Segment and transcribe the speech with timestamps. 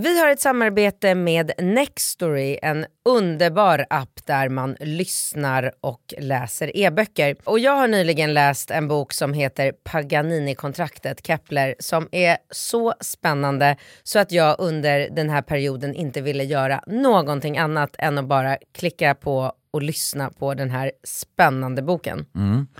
[0.00, 7.36] Vi har ett samarbete med Nextory, en underbar app där man lyssnar och läser e-böcker.
[7.44, 13.76] Och jag har nyligen läst en bok som heter Paganini-kontraktet, Kepler, som är så spännande
[14.02, 18.56] så att jag under den här perioden inte ville göra någonting annat än att bara
[18.74, 22.26] klicka på och lyssna på den här spännande boken.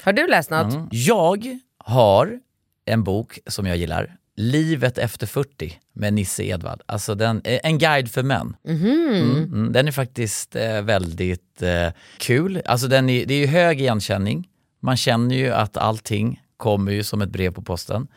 [0.02, 0.74] Har du läst något?
[0.90, 2.40] Jag har
[2.84, 4.16] en bok som jag gillar.
[4.36, 6.82] Livet efter 40 med Nisse Edvard.
[6.86, 8.56] Alltså den, eh, en guide för män.
[8.68, 9.14] Mm,
[9.52, 12.62] mm, den är faktiskt eh, väldigt eh, kul.
[12.64, 14.48] Alltså den är, det är ju hög igenkänning.
[14.80, 18.08] Man känner ju att allting kommer ju som ett brev på posten.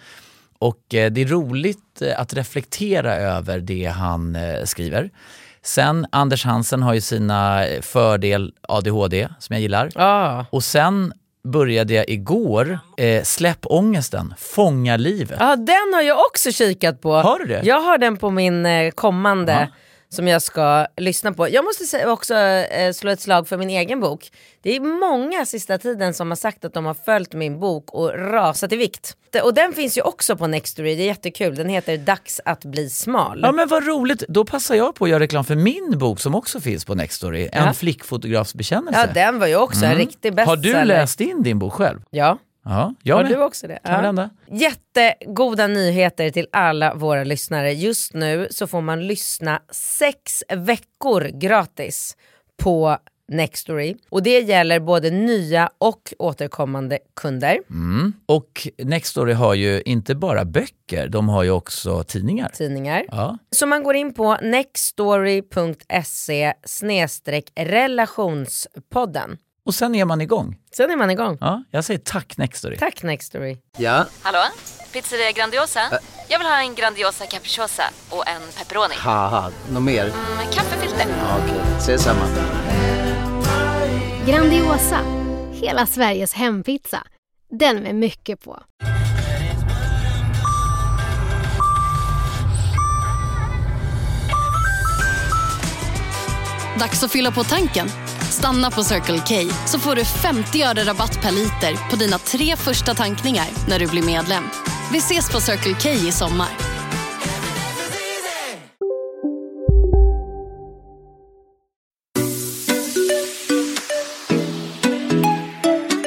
[0.59, 5.09] Och eh, det är roligt eh, att reflektera över det han eh, skriver.
[5.61, 9.89] Sen Anders Hansen har ju sina fördel ADHD som jag gillar.
[9.95, 10.45] Ja.
[10.49, 11.13] Och sen
[11.43, 15.37] började jag igår, eh, Släpp ångesten, Fånga livet.
[15.39, 17.13] Ja, den har jag också kikat på.
[17.13, 17.61] Har du det?
[17.63, 19.67] Jag har den på min eh, kommande Ja.
[20.11, 21.49] Som jag ska lyssna på.
[21.49, 24.31] Jag måste också eh, slå ett slag för min egen bok.
[24.61, 28.13] Det är många sista tiden som har sagt att de har följt min bok och
[28.31, 29.15] rasat i vikt.
[29.43, 31.55] Och den finns ju också på Nextory, det är jättekul.
[31.55, 33.39] Den heter Dags att bli smal.
[33.43, 36.35] Ja men vad roligt, då passar jag på att göra reklam för min bok som
[36.35, 37.73] också finns på Nextory, En Ja.
[37.73, 38.99] flickfotografs bekännelse.
[38.99, 40.47] Ja den var ju också en riktig Mm.
[40.47, 41.99] Har du läst in din bok själv?
[42.09, 42.37] Ja.
[42.63, 43.31] Ja, jag Har med.
[43.31, 43.79] du också det?
[43.83, 44.29] Hända.
[44.47, 47.73] Jättegoda nyheter till alla våra lyssnare.
[47.73, 52.17] Just nu så får man lyssna sex veckor gratis
[52.57, 52.97] på
[53.29, 53.95] Nextory.
[54.09, 57.59] Och det gäller både nya och återkommande kunder.
[57.69, 58.13] Mm.
[58.25, 62.49] Och Nextory har ju inte bara böcker, de har ju också tidningar.
[62.53, 63.05] Tidningar.
[63.11, 63.37] Ja.
[63.51, 66.53] Så man går in på nextstory.se
[67.55, 69.37] relationspodden.
[69.65, 70.57] Och sen är man igång.
[70.77, 71.37] Sen är man igång.
[71.41, 72.77] Ja, jag säger tack Nextory.
[72.77, 73.57] Tack Nextory.
[73.77, 74.39] Ja, Hallå?
[74.93, 75.79] Pizzeria Grandiosa?
[76.27, 78.93] Jag vill ha en Grandiosa capriciosa och en pepperoni.
[78.97, 80.05] haha, något mer?
[80.37, 81.05] Med kaffefilter.
[81.19, 82.25] Ja, Okej, ses samma.
[84.27, 84.99] Grandiosa,
[85.53, 87.03] hela Sveriges hempizza.
[87.51, 88.59] Den med mycket på.
[96.79, 97.87] Dags att fylla på tanken.
[98.39, 102.55] Stanna på Circle K så får du 50 öre rabatt per liter på dina tre
[102.55, 104.43] första tankningar när du blir medlem.
[104.91, 106.49] Vi ses på Circle K i sommar.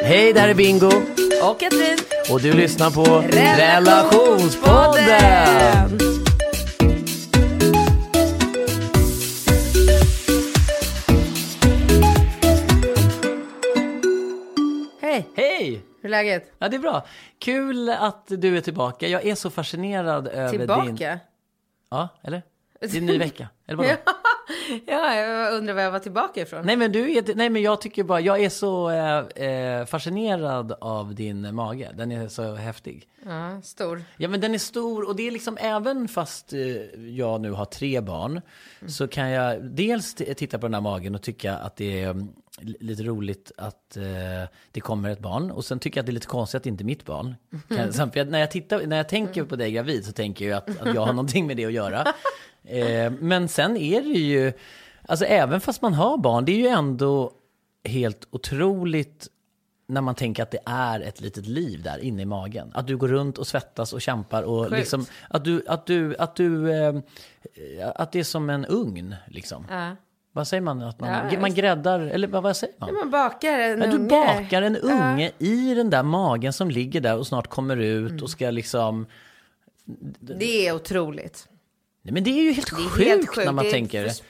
[0.02, 0.90] Hej, det här är Bingo
[1.42, 1.98] Och Katrin.
[2.30, 6.21] och du lyssnar på Relationspodden!
[15.12, 15.82] Hej, Hej!
[16.00, 16.52] hur är läget?
[16.58, 17.06] Ja, det är bra.
[17.38, 19.08] Kul att du är tillbaka.
[19.08, 20.82] Jag är så fascinerad över Tillbaka?
[20.82, 21.18] din...
[21.90, 22.42] Ja, eller?
[22.80, 23.48] Det är en ny vecka.
[23.66, 23.90] Eller vadå?
[24.86, 26.66] Ja, jag undrar var jag var tillbaka ifrån.
[26.66, 30.72] Nej men du är, nej men jag tycker bara, jag är så eh, eh, fascinerad
[30.80, 31.90] av din mage.
[31.94, 33.08] Den är så häftig.
[33.26, 34.02] Ja, stor.
[34.16, 36.60] Ja men den är stor och det är liksom även fast eh,
[37.00, 38.40] jag nu har tre barn
[38.88, 42.28] så kan jag dels titta på den här magen och tycka att det är mm,
[42.60, 44.02] lite roligt att eh,
[44.70, 46.68] det kommer ett barn och sen tycker jag att det är lite konstigt att det
[46.68, 47.34] inte är mitt barn.
[47.68, 50.56] Kan, sen, jag, när, jag tittar, när jag tänker på dig gravid så tänker jag
[50.56, 52.04] att, att jag har någonting med det att göra.
[52.64, 54.52] Eh, men sen är det ju,
[55.02, 57.32] alltså även fast man har barn, det är ju ändå
[57.84, 59.28] helt otroligt
[59.86, 62.70] när man tänker att det är ett litet liv där inne i magen.
[62.74, 64.76] Att du går runt och svettas och kämpar och Sjukt.
[64.76, 66.94] liksom att du, att du, att du, eh,
[67.94, 69.66] att det är som en ugn liksom.
[69.70, 69.96] Ja.
[70.32, 70.82] Vad säger man?
[70.82, 72.94] Att man, Ja, man gräddar, eller vad, vad säger man?
[72.94, 74.08] Man bakar en Ja, du unge.
[74.08, 78.22] bakar en unge i den där magen som ligger där och snart kommer ut Mm.
[78.22, 79.06] och ska liksom...
[80.20, 81.48] Det är otroligt.
[82.02, 83.46] Nej men det är ju helt, Det är sjukt, helt sjukt.
[83.46, 84.24] när man Det tänker för-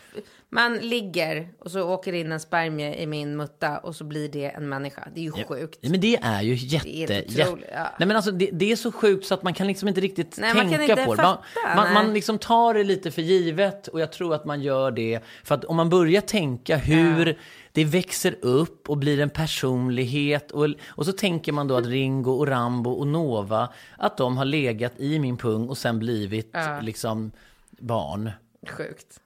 [0.54, 4.44] Man ligger och så åker in en spermie i min mutta och så blir det
[4.48, 5.08] en människa.
[5.14, 5.78] Det är ju sjukt.
[5.82, 6.88] Nej, men det är ju jätte...
[6.88, 7.88] Det är jä- ja.
[7.98, 10.38] Nej men alltså det, det är så sjukt så att man kan liksom inte riktigt
[10.38, 11.22] Nej, man tänka kan inte på det.
[11.22, 11.38] Man,
[11.76, 15.20] man, man liksom tar det lite för givet och jag tror att man gör det
[15.44, 17.38] för att om man börjar tänka hur
[17.72, 22.30] det växer upp och blir en personlighet och, och så tänker man då att Ringo
[22.32, 23.68] och Rambo och Nova
[23.98, 27.32] att de har legat i min pung och sen blivit liksom
[27.70, 28.30] barn.
[28.68, 29.20] Sjukt.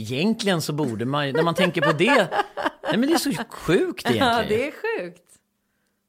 [0.00, 2.28] Egentligen så borde man ju- när man tänker på det,
[2.82, 4.26] nej men det är så sjukt egentligen.
[4.28, 5.22] Ja, det är sjukt.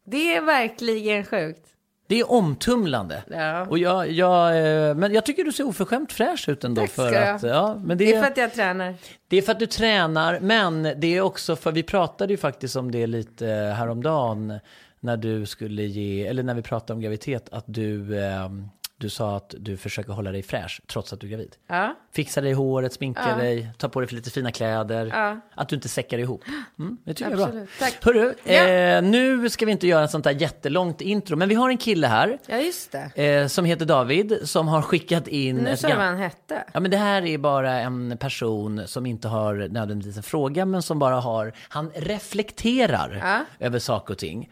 [0.05, 1.65] Det är verkligen sjukt.
[2.07, 3.23] Det är omtumlande.
[3.29, 3.65] Ja.
[3.67, 4.57] Och jag, jag,
[4.89, 6.81] eh, men jag tycker du ser oförskämt fräsch ut ändå.
[6.81, 7.47] Tack för ska att, ha.
[7.49, 8.95] ja, men det, Det är för att jag tränar.
[9.27, 12.75] det är för att du tränar, men det är också för vi pratade ju faktiskt
[12.75, 13.45] om det lite
[13.77, 14.59] häromdagen
[14.99, 18.49] när du skulle ge, eller när vi pratade om graviditet, att du eh,
[18.99, 21.55] Du sa att du försöker hålla dig fräsch trots att du är gravid.
[21.67, 21.95] Ja.
[22.11, 25.13] Fixa dig i håret, sminka dig, ta på dig för lite fina kläder.
[25.55, 26.43] Att du inte säckar ihop.
[26.79, 27.79] Mm, det tycker jag är Absolut.
[27.79, 27.87] bra.
[27.87, 28.05] Tack.
[28.05, 28.53] Hörru, Ja.
[28.67, 31.77] eh, nu ska vi inte göra ett sånt där jättelångt intro, men vi har en
[31.77, 33.23] kille här ja, just det.
[33.25, 35.55] eh, som heter David som har skickat in...
[35.57, 36.63] Nu sa du vad han hette.
[36.73, 40.81] Ja, men det här är bara en person som inte har nödvändigtvis en fråga, men
[40.81, 43.65] som bara har, han reflekterar Ja.
[43.65, 44.49] över saker och ting.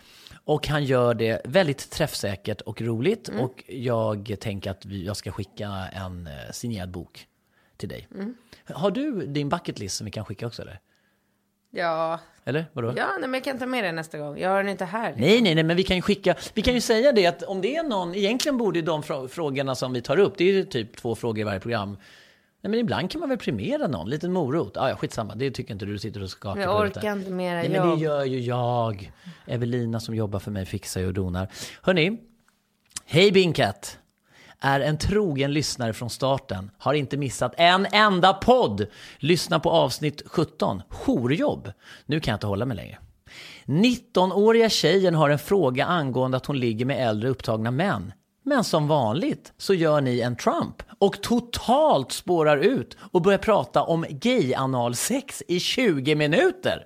[0.47, 3.29] Och han gör det väldigt träffsäkert och roligt.
[3.29, 3.41] Mm.
[3.41, 7.27] Och jag tänker att vi, jag ska skicka en eh, signerad bok
[7.77, 8.07] till dig.
[8.15, 8.35] Mm.
[8.65, 10.79] Har du din bucket list som vi kan skicka också eller?
[11.71, 12.93] Ja, Eller vadå?
[12.97, 14.37] ja nej, men jag kan ta med den nästa gång.
[14.39, 15.13] Jag har den inte här.
[15.17, 17.61] Nej, nej, nej, men vi kan ju skicka, vi kan ju säga det att om
[17.61, 20.53] det är någon, egentligen borde ju de frå- frågorna som vi tar upp, det är
[20.53, 21.97] ju typ två frågor i varje program.
[22.61, 24.77] Nej, men ibland kan man väl premiera någon, liten morot.
[24.77, 27.13] Ah, ja, skitsamma, det tycker inte du, du sitter och skakar Jag på huvudet orkar
[27.13, 29.11] inte mera Nej, men det gör ju jag.
[29.45, 31.47] Evelina som jobbar för mig fixar ju och donar.
[31.81, 32.17] Hörni,
[33.05, 33.97] hej Binkat!
[34.59, 38.87] Är en trogen lyssnare från starten, har inte missat en enda podd.
[39.17, 41.71] Lyssna på avsnitt 17, jourjobb.
[42.05, 42.97] Nu kan jag inte hålla mig längre.
[43.65, 48.13] 19-åriga tjejen har en fråga angående att hon ligger med äldre upptagna män.
[48.47, 53.83] Men som vanligt så gör ni en Trump och totalt spårar ut och börjar prata
[53.83, 56.85] om gay-analsex i 20 minuter.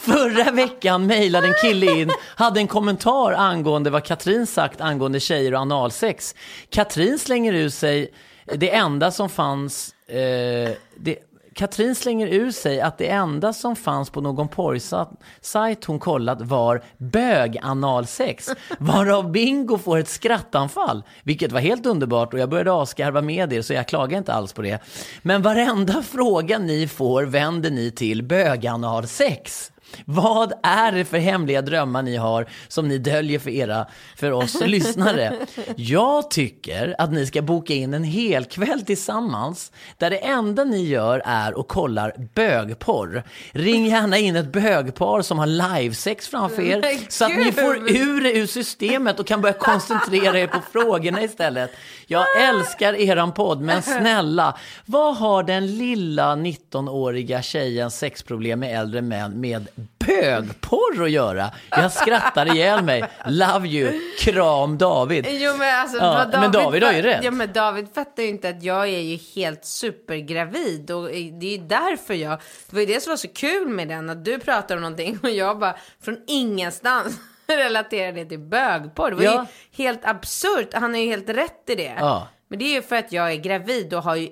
[0.00, 5.54] Förra veckan mejlade en kille in, hade en kommentar angående vad Katrin sagt angående tjejer
[5.54, 6.34] och analsex.
[6.70, 8.12] Katrin slänger ur sig
[8.44, 11.18] det enda som fanns, eh, det,
[11.56, 16.82] Katrin slänger ur sig att det enda som fanns på någon porrsajt hon kollat var
[16.98, 18.48] böganalsex,
[18.78, 23.62] varav Bingo får ett skrattanfall, vilket var helt underbart och jag började avskarva med er
[23.62, 24.82] så jag klagar inte alls på det.
[25.22, 29.72] Men varenda fråga ni får vänder ni till böganalsex.
[30.04, 34.60] Vad är det för hemliga drömmar ni har som ni döljer för, era, för oss
[34.66, 35.32] lyssnare?
[35.76, 40.84] Jag tycker att ni ska boka in en hel kväll tillsammans där det enda ni
[40.84, 43.22] gör är att kollar bögporr.
[43.52, 47.76] Ring gärna in ett bögpar som har livesex framför er Men så att ni får
[47.76, 51.70] ur det ur systemet och kan börja koncentrera er på frågorna istället.
[52.06, 59.02] Jag älskar eran podd, men snälla, vad har den lilla 19-åriga tjejens sexproblem med äldre
[59.02, 59.66] män med
[60.06, 61.50] bögporr att göra?
[61.70, 63.04] Jag skrattar ihjäl mig.
[63.26, 64.00] Love you.
[64.18, 65.26] Kram David.
[65.28, 67.24] Jo men alltså, Ja, vad men David har ju rätt.
[67.24, 71.58] Ja men David fattar ju inte att jag är ju helt supergravid och det är
[71.58, 72.38] ju därför jag,
[72.70, 75.18] det var ju det som var så kul med den, att du pratar om någonting
[75.22, 79.10] och jag bara från ingenstans relaterar det till bögporr.
[79.10, 79.46] Det var Ja.
[79.76, 81.94] ju helt absurt, han har ju helt rätt i det.
[81.98, 82.28] Ja.
[82.48, 84.28] Men det är ju för att jag är gravid och har ju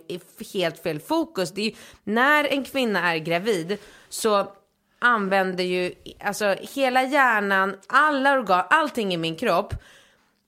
[0.55, 1.51] helt fel fokus.
[1.55, 1.75] Det är ju,
[2.05, 3.79] när en kvinna är gravid
[4.09, 4.47] så
[5.05, 9.75] använder ju, alltså hela hjärnan, alla organ, allting i min kropp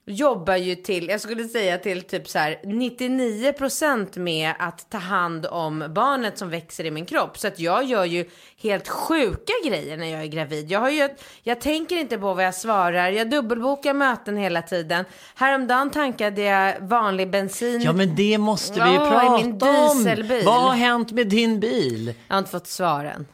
[0.06, 5.46] jobbar ju till, jag skulle säga till typ så här 99% med att ta hand
[5.46, 7.38] om barnet som växer i min kropp.
[7.38, 8.30] Så att jag gör ju
[8.62, 10.70] helt sjuka grejer när jag är gravid.
[10.70, 11.08] Jag, har ju,
[11.42, 15.04] jag tänker inte på vad jag svarar, jag dubbelbokar möten hela tiden.
[15.34, 17.82] Häromdagen tankade jag vanlig bensin.
[17.82, 20.04] Ja, men det måste vi ju Ja, i min prata om.
[20.44, 22.14] Vad har hänt med din bil?
[22.28, 23.26] Jag har inte fått svaren.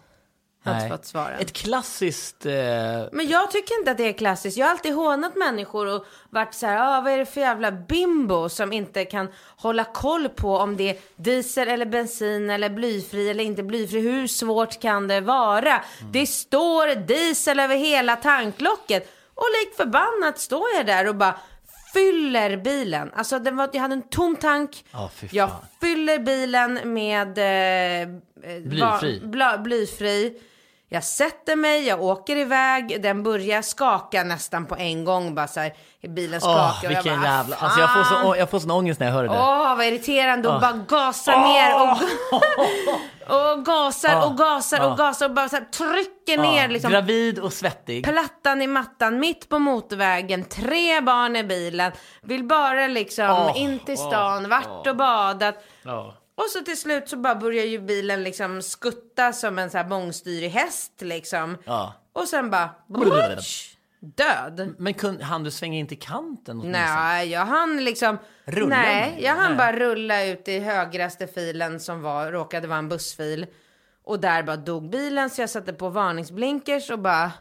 [0.66, 1.40] Inte fått svaren.
[1.40, 2.46] Ett klassiskt...
[2.46, 2.52] Eh,
[3.12, 4.56] Men jag tycker inte att det är klassiskt.
[4.56, 7.72] Jag har alltid hånat människor och varit så här, ah, vad är det för jävla
[7.72, 13.30] bimbo som inte kan hålla koll på om det är diesel eller bensin eller blyfri
[13.30, 14.00] eller inte blyfri.
[14.00, 15.82] Hur svårt kan det vara?
[16.12, 21.34] Det står diesel över hela tanklocket och likt förbannat står jag där och bara
[21.94, 23.10] fyller bilen.
[23.16, 24.84] Alltså den var, jag hade en tom tank.
[24.92, 25.10] Fan.
[25.32, 29.18] jag fyller bilen med eh, eh, Blyfri.
[29.20, 30.40] va- bla, blyfri.
[30.92, 35.34] Jag sätter mig, jag åker iväg, den börjar skaka nästan på en gång.
[35.34, 35.72] Bara så här,
[36.08, 36.58] bilen skakar.
[36.58, 37.56] Åh, och jag vilken bara, jävla...
[37.56, 39.30] Alltså jag får, så, jag får sån ångest när jag hör det.
[39.30, 41.98] Åh, vad irriterande och bara gasa ner och,
[43.56, 47.52] och gasar och gasar och gasar och bara så här trycker ner liksom Gravid och
[47.52, 48.04] svettig.
[48.04, 53.98] plattan i mattan mitt på motorvägen, tre barn i bilen, vill bara liksom in till
[53.98, 55.54] stan, vart och badat.
[56.36, 56.42] Ja.
[56.44, 59.84] Och så till slut så bara börjar ju bilen liksom skutta som en så här
[59.84, 61.56] bångstyrig häst liksom.
[61.64, 61.94] Ja.
[62.12, 64.74] Och sen bara brutsch, död.
[64.78, 66.60] Men kun, hann du svänga in till kanten?
[66.60, 66.86] åtminstone?
[66.86, 68.18] Nej, jag hann liksom...
[68.44, 69.58] Rulla nej, jag hann Nej.
[69.58, 73.46] bara rulla ut i högraste filen som var, råkade vara en bussfil.
[74.04, 77.32] Och där bara dog bilen så jag satte på varningsblinkers och bara...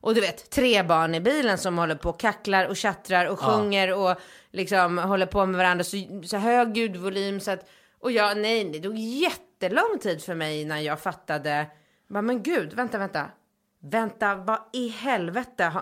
[0.00, 3.40] Och du vet, tre barn i bilen som håller på och kacklar och tjattrar och
[3.40, 4.16] sjunger och
[4.52, 5.84] liksom håller på med varandra.
[5.84, 7.68] Så, så hög ljudvolym så att...
[8.04, 11.66] Och jag, nej, det tog jättelång tid för mig innan jag fattade.
[12.08, 13.30] Bara, men gud, vänta, vänta.
[13.78, 15.72] Vänta, vad i helvete?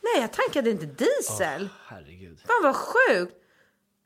[0.00, 1.68] Nej, jag tankade inte diesel.
[1.86, 2.40] Herregud.
[2.40, 3.34] Fan vad sjukt.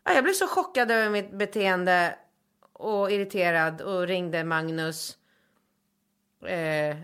[0.04, 2.18] Ja, jag blev så chockad över mitt beteende
[2.73, 5.18] och irriterad och ringde Magnus.
[6.46, 6.96] Eh,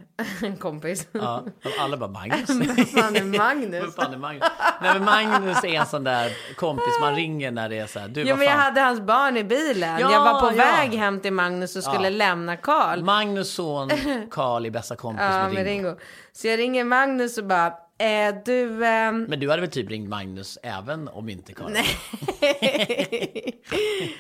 [0.43, 1.09] en kompis.
[1.13, 1.45] Ja,
[1.79, 2.49] alla bara Magnus.
[2.49, 3.95] Vad fan är Magnus?
[3.97, 4.43] Fan är Magnus?
[4.83, 8.09] Nej men Magnus är en sån där kompis man ringer när det är så här,
[8.09, 10.01] du Ja, men jag hade hans barn i bilen.
[10.01, 10.65] Ja, jag var på ja.
[10.65, 13.03] väg hem till Magnus och skulle lämna Karl.
[13.03, 13.91] Magnus son
[14.31, 15.89] Karl är bästa kompis med med Ringo.
[15.89, 16.01] Ringo.
[16.33, 18.87] Så jag ringer Magnus och bara, eh, du...
[18.87, 21.73] ehm, Men du hade väl typ ringt Magnus även om inte Karl?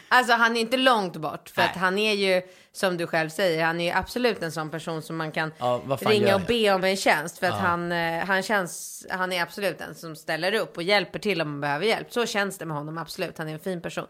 [0.08, 1.48] alltså han är inte långt bort.
[1.48, 1.70] För Nej.
[1.70, 5.02] att han är ju, som du själv säger, han är ju absolut en sån person
[5.02, 7.38] som man kan Ja, ringa och be om en tjänst.
[7.38, 11.18] För att han, eh, han känns, han är absolut den som ställer upp och hjälper
[11.18, 12.12] till om man behöver hjälp.
[12.12, 13.38] Så känns det med honom, absolut.
[13.38, 14.06] Han är en fin person.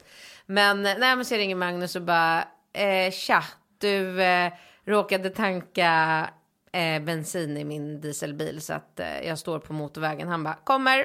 [0.46, 3.44] Men, eh, nej så jag ringer Magnus och bara, eh, tja,
[3.78, 4.52] du eh,
[4.86, 6.28] råkade tanka
[6.72, 10.28] eh, bensin i min dieselbil så att eh, jag står på motorvägen.
[10.28, 11.04] Han bara, kommer.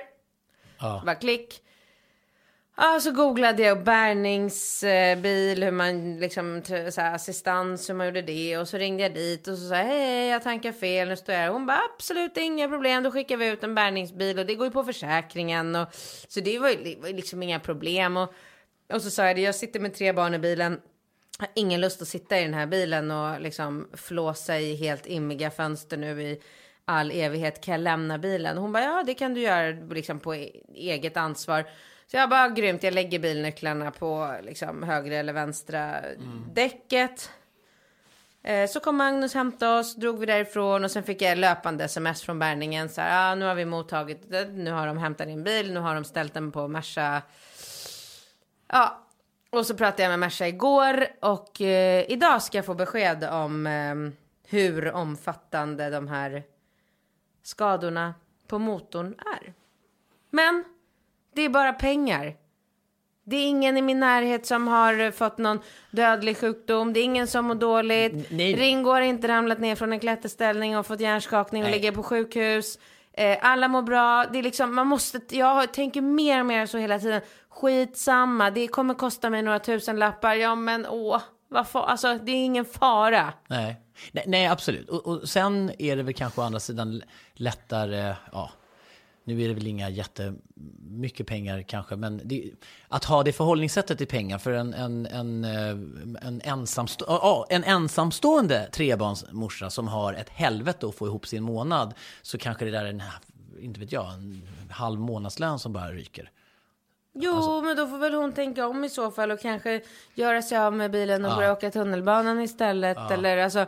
[0.79, 1.01] Ja.
[1.05, 1.61] Bara klick.
[2.77, 8.57] Ja, så googlade jag bärgningsbil, hur man liksom, så här, assistans, hur man gjorde det.
[8.57, 11.41] Och så ringde jag dit och så sa hej, jag tankar fel, nu står jag
[11.41, 11.49] här.
[11.49, 14.71] Hon bara, absolut inga problem, då skickar vi ut en bärgningsbil och det går ju
[14.71, 15.75] på försäkringen.
[15.75, 15.87] Och,
[16.27, 18.17] så det var ju det var ju liksom inga problem.
[18.17, 18.33] Och,
[18.93, 20.81] och så sa jag det, jag sitter med tre barn i bilen.
[21.39, 25.51] Har ingen lust att sitta i den här bilen och liksom flåsa i helt immiga
[25.51, 26.41] fönster nu i
[26.85, 27.61] all evighet.
[27.61, 28.57] Kan jag lämna bilen?
[28.57, 31.65] Hon bara, ja det kan du göra liksom på e- eget ansvar.
[32.07, 35.95] Så jag bara, grymt, jag lägger bilnycklarna på liksom högra eller vänstra
[36.53, 37.29] däcket.
[38.43, 42.21] Eh, Så kom Magnus hämta oss, drog vi därifrån och sen fick jag löpande sms
[42.23, 42.89] från bärgningen.
[42.89, 45.79] Så här, ah, nu har vi mottagit det, nu har de hämtat din bil, nu
[45.79, 47.21] har de ställt den på Merca.
[48.67, 49.04] Ja,
[49.57, 53.67] och så pratade jag med Merca igår och eh, idag ska jag få besked om
[53.67, 53.95] eh,
[54.49, 56.43] hur omfattande de här
[57.43, 58.13] skadorna
[58.47, 59.53] på motorn är.
[60.29, 60.63] Men
[61.35, 62.35] det är bara pengar.
[63.23, 65.59] Det är ingen i min närhet som har fått någon
[65.91, 66.93] dödlig sjukdom.
[66.93, 68.31] Det är ingen som mår dåligt.
[68.31, 68.55] nej.
[68.55, 72.79] Ringo har inte ramlat ner från en klätterställning och fått hjärnskakning och ligger på sjukhus.
[73.17, 74.25] Eh, alla mår bra.
[74.33, 77.21] Det är liksom, man måste, jag tänker mer och mer så hela tiden.
[77.49, 80.33] Skitsamma, det kommer kosta mig några tusen lappar.
[80.33, 81.79] Ja men åh, varför?
[81.79, 83.33] alltså det är ingen fara.
[83.47, 83.81] Nej.
[84.11, 84.89] nej, nej absolut.
[84.89, 87.01] Och, och sen är det väl kanske å andra sidan
[87.33, 88.51] lättare, ja,
[89.27, 92.51] nu är det väl inga jättemycket pengar kanske, men det,
[92.87, 97.63] att ha det förhållningssättet till pengar för en, en, en, eh, en, ensamstå, ja, en
[97.63, 102.85] ensamstående trebarnsmorsa som har ett helvete att få ihop sin månad, så kanske det där
[102.85, 103.03] är en,
[103.59, 106.31] inte vet jag, en halv månadslön som bara ryker.
[107.13, 109.81] Jo, Alltså- men då får väl hon tänka om i så fall och kanske
[110.15, 111.35] göra sig av med bilen och Ja.
[111.35, 113.11] börja åka tunnelbanan istället.
[113.11, 113.65] Eller alltså,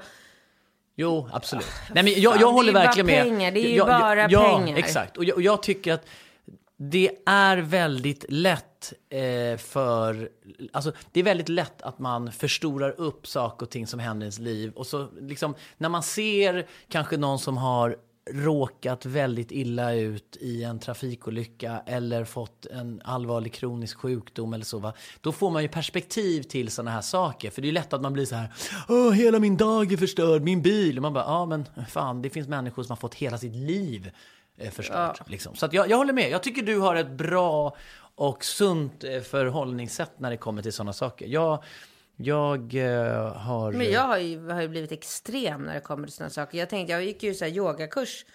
[0.99, 1.65] Jo, absolut.
[1.93, 3.23] Nej, men jag, jag håller verkligen med.
[3.23, 4.77] pengar, det är ju jag, jag- bara ja, pengar.
[4.77, 6.05] Exakt, och jag, och jag tycker att
[6.79, 10.29] det är väldigt lätt eh, för...
[10.73, 14.25] Alltså, det är väldigt lätt att man förstorar upp saker och ting som händer i
[14.25, 14.71] ens liv.
[14.75, 17.95] Och så liksom, när man ser kanske någon som har
[18.33, 24.79] råkat väldigt illa ut i en trafikolycka eller fått en allvarlig kronisk sjukdom eller så,
[24.79, 24.93] va?
[25.21, 27.49] då får man ju perspektiv till sådana här saker.
[27.49, 28.53] För det är lätt att man blir så här,
[28.89, 30.97] Åh, hela min dag är förstörd, min bil.
[30.97, 34.11] Och man bara, ja men fan, det finns människor som har fått hela sitt liv
[34.57, 35.29] eh, förstört.
[35.29, 35.55] Liksom.
[35.55, 37.75] Så jag, jag håller med, jag tycker du har ett bra
[38.15, 41.27] och sunt eh, förhållningssätt när det kommer till sådana saker.
[41.27, 41.63] Jag,
[42.17, 43.71] jag eh, har...
[43.71, 46.57] men jag har ju, har ju blivit extrem när det kommer till sådana saker.
[46.57, 48.25] Jag tänkte, jag gick ju så här yogakurs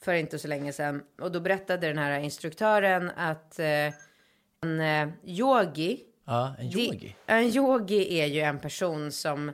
[0.00, 1.02] för inte så länge sedan.
[1.20, 3.66] Och då berättade den här instruktören att eh,
[4.62, 7.14] en eh, yogi, Ja, en det- yogi.
[7.26, 9.52] en yogi är ju en person som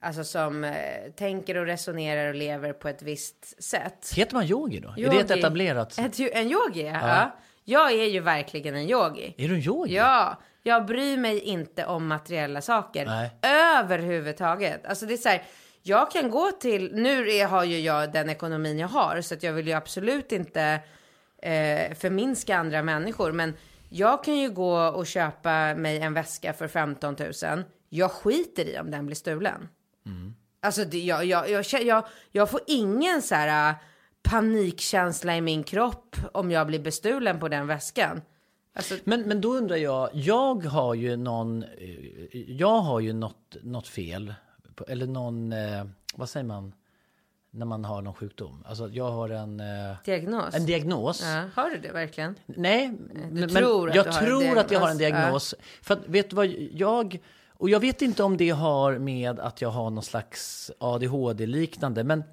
[0.00, 0.72] Alltså som eh,
[1.16, 4.12] tänker och resonerar och lever på ett visst sätt.
[4.14, 4.88] Heter man yogi då?
[4.88, 5.18] Är det Yogi.
[5.18, 5.98] ett etablerat...
[5.98, 7.08] Ett, en yogi, ja.
[7.08, 7.38] ja.
[7.64, 9.34] Jag är ju verkligen en yogi.
[9.38, 9.94] Är du en yogi?
[9.94, 13.06] Ja, jag bryr mig inte om materiella saker.
[13.06, 13.30] Nej.
[13.78, 14.86] Överhuvudtaget.
[14.86, 15.42] Alltså det är så här,
[15.82, 19.42] jag kan gå till, nu är, har ju jag den ekonomin jag har, så att
[19.42, 20.80] jag vill ju absolut inte
[21.42, 23.32] eh, förminska andra människor.
[23.32, 23.54] Men
[23.88, 27.64] jag kan ju gå och köpa mig en väska för 15 000.
[27.88, 29.68] Jag skiter i om den blir stulen.
[30.62, 33.76] Alltså det, jag, jag, jag, jag, jag får ingen så här äh,
[34.22, 38.20] panikkänsla i min kropp om jag blir bestulen på den väskan.
[38.76, 43.56] Alltså, Men, men då undrar jag, jag har ju någon, eh, jag har ju något,
[43.62, 44.34] något fel,
[44.88, 46.74] eller någon, eh, vad säger man,
[47.50, 48.64] när man har någon sjukdom?
[48.66, 50.54] Alltså jag har en, eh, diagnos.
[50.54, 51.22] en diagnos.
[51.22, 52.34] Ja, har du det verkligen?
[52.46, 52.92] Nej,
[53.30, 55.54] men tror att jag du tror att jag har en diagnos, diagnos.
[55.82, 59.62] För att, vet du vad, jag, och jag vet inte om det har med att
[59.62, 62.24] jag har någon slags ADHD-liknande, men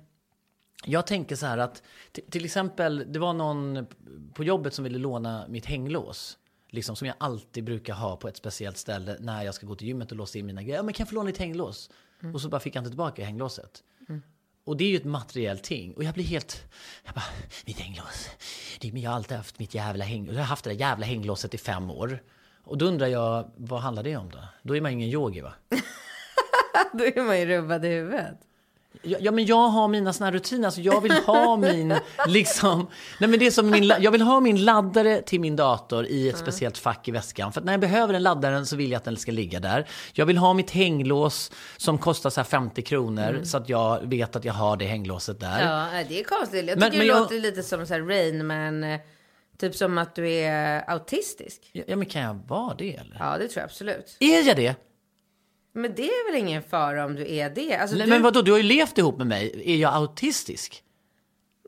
[0.85, 1.83] jag tänker så här att,
[2.29, 3.88] till, exempel, det var någon
[4.33, 6.38] på jobbet som ville låna mitt hänglås.
[6.69, 9.88] liksom, som jag alltid brukar ha på ett speciellt ställe när jag ska gå till
[9.88, 10.75] gymmet och låsa in mina grejer.
[10.75, 11.89] Ja, men kan jag få låna ditt hänglås?
[12.33, 13.83] Och så bara fick jag inte tillbaka hänglåset.
[14.63, 15.93] Och det är ju ett materiellt ting.
[15.93, 16.63] Och jag blir helt...
[17.05, 17.25] Jag bara,
[17.65, 18.29] mitt hänglås.
[18.79, 20.33] Det, men jag har alltid haft mitt jävla hänglås.
[20.33, 22.23] Jag har haft det där jävla hänglåset i fem år.
[22.63, 24.39] Och då undrar jag, vad handlar det om då?
[24.63, 25.53] Då är man ingen yogi va?
[26.93, 28.38] Då är man ju rubbad i huvudet.
[29.03, 30.65] Ja, men jag har mina såna här rutiner.
[30.67, 31.95] Alltså jag vill ha min,
[32.27, 32.88] liksom,
[33.19, 36.29] nej men det är som min, jag vill ha min laddare till min dator i
[36.29, 37.53] ett speciellt fack i väskan.
[37.53, 39.88] För att när jag behöver den laddaren så vill jag att den ska ligga där.
[40.13, 44.36] Jag vill ha mitt hänglås som kostar så här 50 kronor så att jag vet
[44.36, 45.62] att jag har det hänglåset där.
[45.93, 46.67] Ja, det är konstigt.
[46.69, 48.83] Jag Men- tycker men det jag- låter lite som så här Rain Man.
[48.83, 49.00] eh,
[49.60, 51.69] Typ som att du är autistisk.
[51.71, 53.15] Ja, ja, men kan jag vara det eller?
[53.19, 54.17] Ja, det tror jag absolut.
[54.19, 54.75] Är jag det?
[55.74, 57.75] Men det är väl ingen fara om du är det?
[57.75, 59.62] Alltså, Nej, du, Men vadå, du har ju levt ihop med mig.
[59.66, 60.84] Är jag autistisk?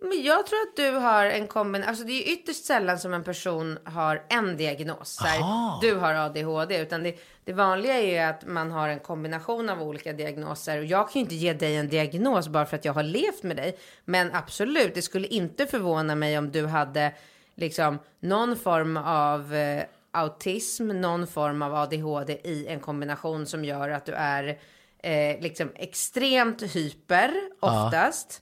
[0.02, 1.90] Men jag tror att du har en kombination.
[1.90, 5.20] Alltså det är ytterst sällan som en person har en diagnos.
[5.22, 5.42] Här,
[5.82, 6.78] du har ADHD.
[6.78, 10.78] Utan det, det vanliga är ju att man har en kombination av olika diagnoser.
[10.78, 13.44] Och jag kan ju inte ge dig en diagnos bara för att jag har levt
[13.44, 13.78] med dig.
[14.06, 17.14] Men absolut, det skulle inte förvåna mig om du hade
[17.56, 23.90] liksom någon form av eh, autism, någon form av ADHD i en kombination som gör
[23.90, 24.60] att du är
[25.04, 28.42] eh, liksom extremt hyper oftast.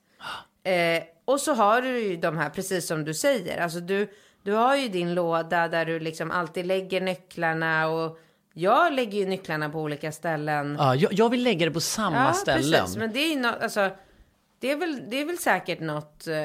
[0.64, 3.62] Eh, och så har du ju de här, precis som du säger.
[3.62, 4.08] Alltså du,
[4.44, 7.88] du har ju din låda där du liksom alltid lägger nycklarna.
[7.88, 8.20] Och
[8.54, 10.76] jag lägger ju nycklarna på olika ställen.
[10.80, 12.82] Ja, jag, jag vill lägga det på samma ställen.
[12.82, 12.98] precis.
[12.98, 13.90] Men det är ju något, alltså.
[14.62, 16.36] Det är, väl, det är väl säkert något, eh,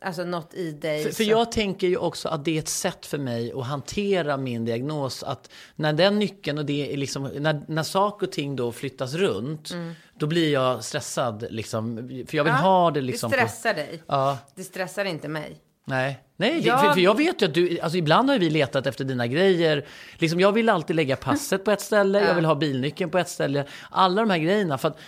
[0.00, 1.02] alltså något i dig.
[1.04, 4.36] För, för jag tänker ju också att det är ett sätt för mig att hantera
[4.36, 5.22] min diagnos.
[5.22, 9.14] Att när den nyckeln och det är liksom, när, när saker och ting då flyttas
[9.14, 9.70] runt,
[10.18, 11.96] då blir jag stressad liksom.
[12.28, 12.64] För jag vill Mm.
[12.64, 13.30] Ja, ha det liksom.
[13.30, 14.02] Det på- stressar dig.
[14.06, 15.56] Ja, Det stressar inte mig.
[15.84, 16.20] nej.
[16.42, 18.86] Nej, det- Jag- för, för jag vet ju att du, alltså ibland har vi letat
[18.86, 19.84] efter dina grejer.
[20.18, 23.28] Liksom jag vill alltid lägga passet på ett ställe, jag vill ha bilnyckeln på ett
[23.28, 23.64] ställe.
[23.90, 24.78] Alla de här grejerna.
[24.78, 24.98] För att,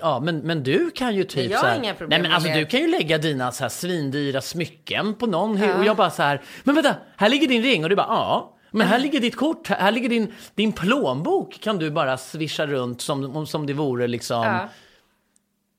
[0.00, 2.48] ja, men, men du kan ju typ jag så här, inga problem Nej men alltså
[2.60, 6.10] du kan ju lägga dina så här svindyra smycken på någon hy- och jag bara
[6.10, 8.56] så här, men vänta, här ligger din ring och du bara ja.
[8.74, 12.66] Men här ligger ditt kort, här här ligger din, din plånbok kan du bara swisha
[12.66, 14.42] runt som, som det vore liksom.
[14.42, 14.68] Ja.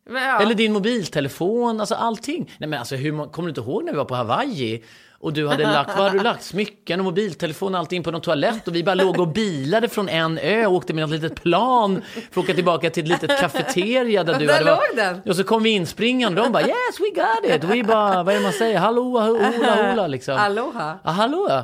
[0.10, 0.42] Ja.
[0.42, 2.52] Eller din mobiltelefon, alltså allting.
[2.58, 4.84] Nej men alltså hur, kommer du inte ihåg när vi var på Hawaii?
[5.20, 6.44] Och du hade lagt, vad hade du lagt?
[6.44, 8.68] Smycken och mobiltelefon och allting på någon toalett.
[8.68, 12.02] Och vi bara låg och bilade från en ö och åkte med något litet plan
[12.32, 14.96] för att åka tillbaka till ett litet kafeteria där du Där hade varit.
[14.96, 15.22] låg den.
[15.30, 17.64] Och så kom vi inspringande och de bara yes we got it.
[17.64, 18.80] Och vi bara, vad är det man säger?
[18.80, 20.38] Hallå, hola, hola liksom.
[20.38, 21.00] Aloha.
[21.04, 21.64] Ja, hallå.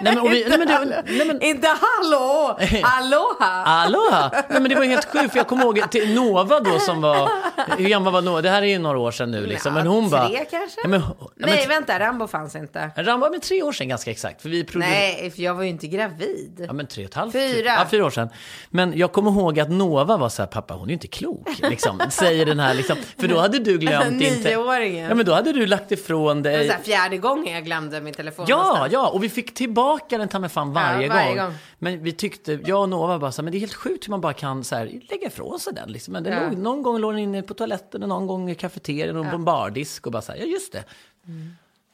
[0.00, 2.58] Nej men, vi, nej, men, du, nej, men Inte hallå!
[2.82, 3.64] Aloha!
[3.64, 4.30] Aloha!
[4.48, 7.30] Nej men det var helt sjukt för jag kommer ihåg till Nova då som var,
[7.78, 8.42] hur gammal var Nova?
[8.42, 9.74] Det här är ju några år sedan nu liksom.
[9.74, 10.28] Men hon bara...
[10.28, 10.80] Tre kanske?
[10.82, 11.98] Ja, men, ja, men, Nej, vänta.
[12.00, 12.90] Rambo fanns inte.
[12.96, 14.42] Rambo med tre år sedan ganska exakt.
[14.42, 14.66] För vi.
[14.74, 16.64] Nej, för jag var ju inte gravid.
[16.66, 17.32] Ja men tre och ett halvt.
[17.32, 17.68] Fyra.
[17.68, 18.28] Ja, fyra år sedan.
[18.70, 21.48] Men jag kommer ihåg att Nova var så här, pappa hon är ju inte klok.
[21.62, 22.96] Liksom, säger den här liksom.
[23.20, 24.42] För då hade du glömt din...
[24.42, 25.08] Nioåringen.
[25.08, 26.66] Ja men då hade du lagt ifrån Det var dig...
[26.68, 28.44] så här fjärde gången jag glömde min telefon.
[28.48, 31.44] Ja, ja, och vi fick tillbaka den ta mig fan varje, Ja, varje gång.
[31.44, 31.54] gång.
[31.78, 34.10] Men vi tyckte, jag och Nova bara så här, men det är helt sjukt hur
[34.10, 35.92] man bara kan så här, lägga ifrån sig den.
[35.92, 36.12] Liksom.
[36.12, 36.48] Men den Ja.
[36.48, 39.36] låg, någon gång låg den inne på toaletten och någon gång i kafeterian och på
[39.36, 40.84] en bardisk och bara så här, ja just det.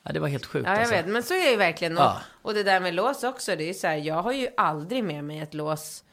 [0.03, 0.95] Ja, det var helt sjukt Ja, jag alltså.
[0.95, 1.07] vet.
[1.07, 1.99] Men så är det ju verkligen.
[1.99, 2.17] Och, Ja.
[2.43, 3.57] och det där med lås också.
[3.57, 6.05] Det är ju så här, jag har ju aldrig med mig ett lås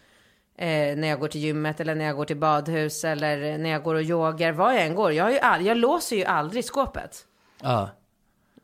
[0.58, 3.84] eh, när jag går till gymmet eller när jag går till badhus eller när jag
[3.84, 4.52] går och yogar.
[4.52, 5.12] Var jag än går.
[5.14, 7.26] Jag, har ju all, jag låser ju aldrig skåpet.
[7.62, 7.90] Ja.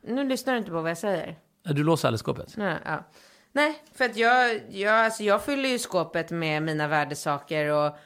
[0.08, 1.36] Nu lyssnar du inte på vad jag säger.
[1.74, 2.58] Du låser aldrig skåpet?
[2.58, 3.04] Nej, ja.
[3.52, 7.98] Nej för att jag, jag, alltså jag fyller ju skåpet med mina värdesaker och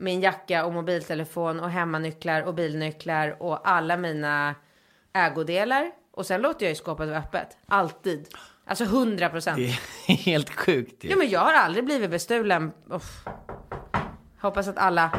[0.00, 4.54] min jacka och mobiltelefon och hemmanycklar och bilnycklar och alla mina
[5.12, 5.90] ägodelar.
[6.10, 7.56] Och sen låter jag ju skåpet vara öppet.
[7.66, 8.28] Alltid.
[8.64, 9.56] Alltså 100 procent.
[9.56, 11.08] Det är helt sjukt ju.
[11.10, 12.72] Ja, men jag har aldrig blivit bestulen.
[12.90, 13.24] Uff.
[14.40, 15.18] Hoppas att alla...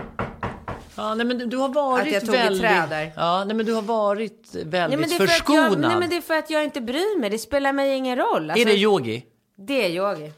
[1.00, 2.62] Ja, nej, men du, du har varit Att jag tog väldigt...
[2.62, 3.12] träd där.
[3.16, 5.72] Ja, nej, men du har varit väldigt men det är för att förskonad.
[5.72, 7.30] jag, nej, men det är för att jag inte bryr mig.
[7.30, 8.52] Det spelar mig ingen roll.
[8.52, 9.26] Alltså, Är det yogi?
[9.58, 10.32] Det är yogi.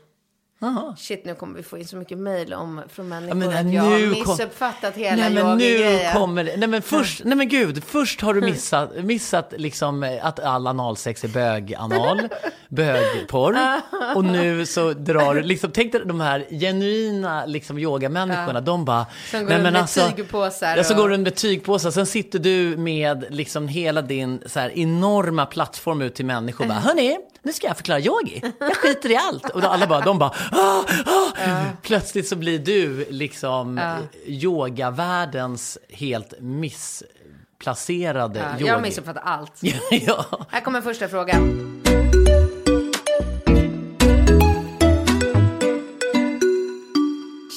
[0.63, 0.95] Jaha.
[0.97, 3.84] Shit, nu kommer vi få in så mycket mejl om från människor men att jag
[3.84, 6.58] har kom- missuppfattat hela Nej men nu kommer det.
[6.58, 10.67] Nej men först, nej men gud, först har du missat, missat liksom eh, att all
[10.67, 12.21] analsex är böganal,
[12.69, 13.58] bögporr.
[14.15, 19.06] Och nu så drar du, liksom, tänk dig de här genuina liksom yogamänniskorna, de bara...
[19.32, 21.91] Som går runt med tygpåsar Ja, så och- går runt med tygpåsar.
[21.91, 26.69] Sen sitter du med liksom hela din så här, enorma plattform ut till människor och
[26.69, 28.41] bara, hörni, nu ska jag förklara yogi.
[28.60, 29.49] Jag skiter i allt.
[29.49, 31.65] Och då alla bara, de bara, ah, ah.
[31.82, 33.95] Plötsligt så blir du liksom Ja.
[34.25, 38.65] yogavärldens helt missplacerade Ja, yogi.
[38.67, 39.54] jag har missuppfattat allt.
[39.91, 40.25] ja.
[40.49, 41.67] Här kommer första frågan.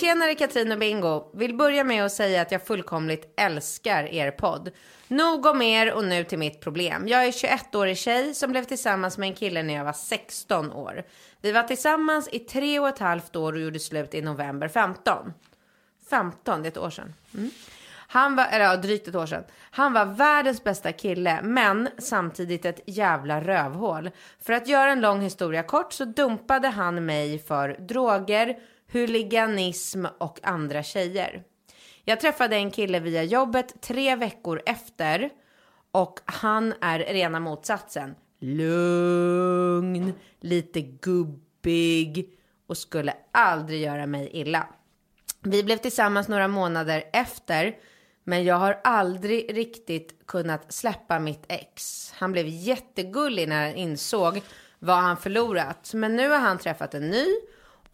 [0.04, 1.30] Tjenare Katrin och Bingo.
[1.34, 4.70] Vill börja med att säga att jag fullkomligt älskar er podd.
[5.08, 7.08] Nog om er och nu till mitt problem.
[7.08, 11.04] Jag är 21-årig tjej som blev tillsammans med en kille när jag var 16 år.
[11.40, 15.32] Vi var tillsammans i tre och ett halvt år och gjorde slut i november 15.
[16.10, 17.14] 15, det är ett år sedan.
[17.34, 17.50] Mm.
[17.96, 19.44] Han var, eller ja, drygt ett år sedan.
[19.70, 24.10] Han var världens bästa kille, men samtidigt ett jävla rövhål.
[24.40, 28.56] För att göra en lång historia kort så dumpade han mig för droger,
[28.94, 31.42] huliganism och andra tjejer.
[32.04, 35.30] Jag träffade en kille via jobbet tre veckor efter
[35.90, 38.14] och han är rena motsatsen.
[38.40, 44.66] Lugn, lite gubbig och skulle aldrig göra mig illa.
[45.40, 47.76] Vi blev tillsammans några månader efter,
[48.24, 52.10] men jag har aldrig riktigt kunnat släppa mitt ex.
[52.12, 54.40] Han blev jättegullig när han insåg
[54.78, 57.26] vad han förlorat, men nu har han träffat en ny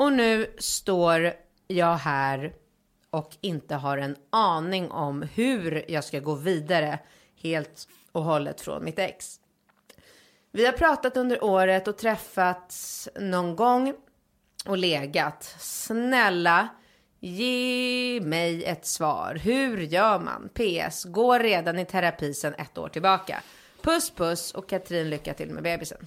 [0.01, 1.33] och nu står
[1.69, 2.53] jag här
[3.11, 6.99] och inte har en aning om hur jag ska gå vidare
[7.43, 9.41] helt och hållet från mitt ex.
[10.53, 13.95] Vi har pratat under året och träffats någon gång
[14.67, 15.57] och legat.
[15.59, 16.69] Snälla,
[17.19, 19.35] ge mig ett svar.
[19.35, 20.49] Hur gör man?
[20.55, 21.05] PS.
[21.05, 23.43] Går redan i terapi sedan ett år tillbaka.
[23.83, 26.07] Puss puss och Katrin lycka till med bebisen.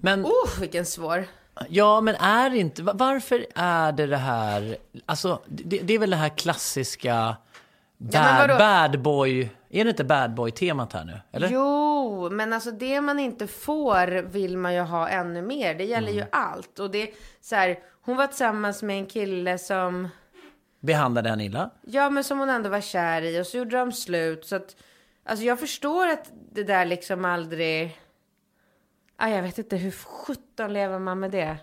[0.00, 1.26] Men, Oh, vilken svår.
[1.68, 6.10] Ja, men är inte, va- varför är det det här, alltså det, det är väl
[6.10, 7.36] det här klassiska
[8.12, 8.58] Ja, bad, vadå?
[8.58, 11.20] bad boy, är det inte bad boy-temat här nu?
[11.32, 11.48] Eller?
[11.48, 15.74] Jo, men alltså det man inte får vill man ju ha ännu mer.
[15.74, 16.18] Det gäller Mm.
[16.18, 16.78] ju allt.
[16.78, 20.08] Och det så här, hon var tillsammans med en kille som,
[20.80, 21.70] Behandlade henne illa?
[21.86, 24.46] ja men som hon ändå var kär i och så gjorde de slut.
[24.46, 24.76] Så att,
[25.24, 27.98] alltså jag förstår att det där liksom aldrig,
[29.16, 31.56] ah, jag vet inte hur sjutton lever man med det?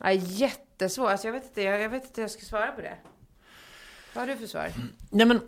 [0.00, 2.80] Ah, jättesvårt, alltså jag vet inte, jag, jag vet inte hur jag ska svara på
[2.80, 2.98] det.
[4.14, 4.72] Vad har du för svar?
[5.10, 5.40] Nej men...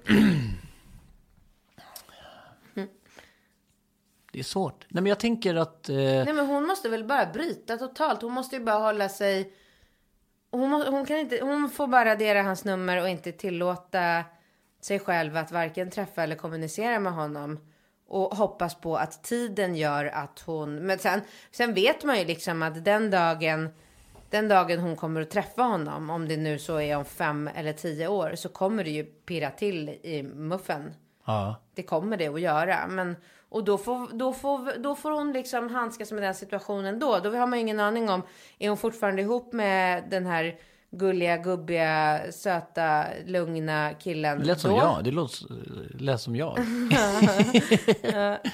[4.35, 4.87] Det är svårt.
[4.89, 5.89] Nej men jag tänker att...
[5.89, 8.23] Eh, Nej men hon måste väl bara bryta totalt.
[8.23, 9.53] Hon måste ju bara hålla sig...
[10.51, 14.25] Hon, må, hon, kan inte, hon får bara radera hans nummer och inte tillåta
[14.81, 17.59] sig själv att varken träffa eller kommunicera med honom.
[18.09, 20.75] Och hoppas på att tiden gör att hon...
[20.77, 23.69] Men sen, sen vet man ju liksom att den dagen,
[24.31, 27.73] den dagen hon kommer att träffa honom, om det nu så är om fem eller
[27.73, 30.95] tio år, så kommer det ju pirra till i muffen.
[31.27, 31.61] ja.
[31.75, 32.87] Det kommer det att göra.
[32.87, 33.17] Men,
[33.49, 37.19] och då får, då, får, då får hon liksom handskas med den situationen då.
[37.19, 38.23] Då har man ju ingen aning om,
[38.59, 40.59] är hon fortfarande ihop med den här
[40.99, 44.77] gulliga, gubbiga, söta, lugna killen Det lät som då?
[44.77, 45.05] jag.
[45.05, 45.43] Det låt,
[45.99, 46.59] lät som jag.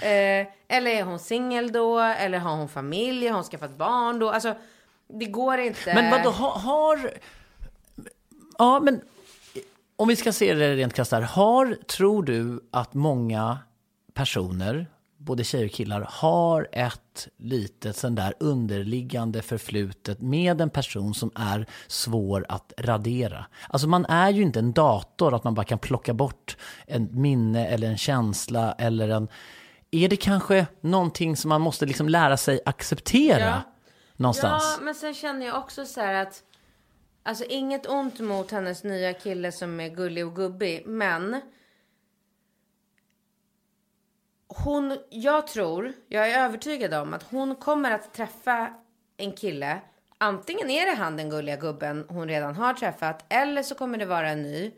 [0.02, 1.98] Eh, eller är hon singel då?
[1.98, 3.26] Eller har hon familj?
[3.26, 4.30] Har hon skaffat barn då?
[4.30, 4.54] Alltså,
[5.08, 5.94] det går inte.
[5.94, 7.10] Men vad då har, har...
[8.58, 9.00] Ja, men
[9.96, 11.20] om vi ska se det rent krasst här.
[11.20, 13.58] Har, tror du att många
[14.14, 14.86] personer,
[15.20, 21.30] både tjejer och killar, har ett litet sån där underliggande förflutet med en person som
[21.34, 23.46] är svår att radera?
[23.68, 26.56] Alltså man är ju inte en dator att man bara kan plocka bort
[26.86, 29.28] en minne eller en känsla eller en...
[29.90, 33.40] Är det kanske någonting som man måste liksom lära sig acceptera?
[33.40, 33.62] Ja.
[34.16, 34.76] Någonstans?
[34.78, 36.42] Ja, men sen känner jag också så här att...
[37.22, 41.40] Alltså inget ont mot hennes nya kille som är gullig och gubbig, men...
[44.56, 48.70] Hon, jag tror, jag är övertygad om att hon kommer att träffa
[49.16, 49.80] en kille.
[50.18, 54.04] Antingen är det han den gulliga gubben hon redan har träffat, eller så kommer det
[54.06, 54.72] vara en ny.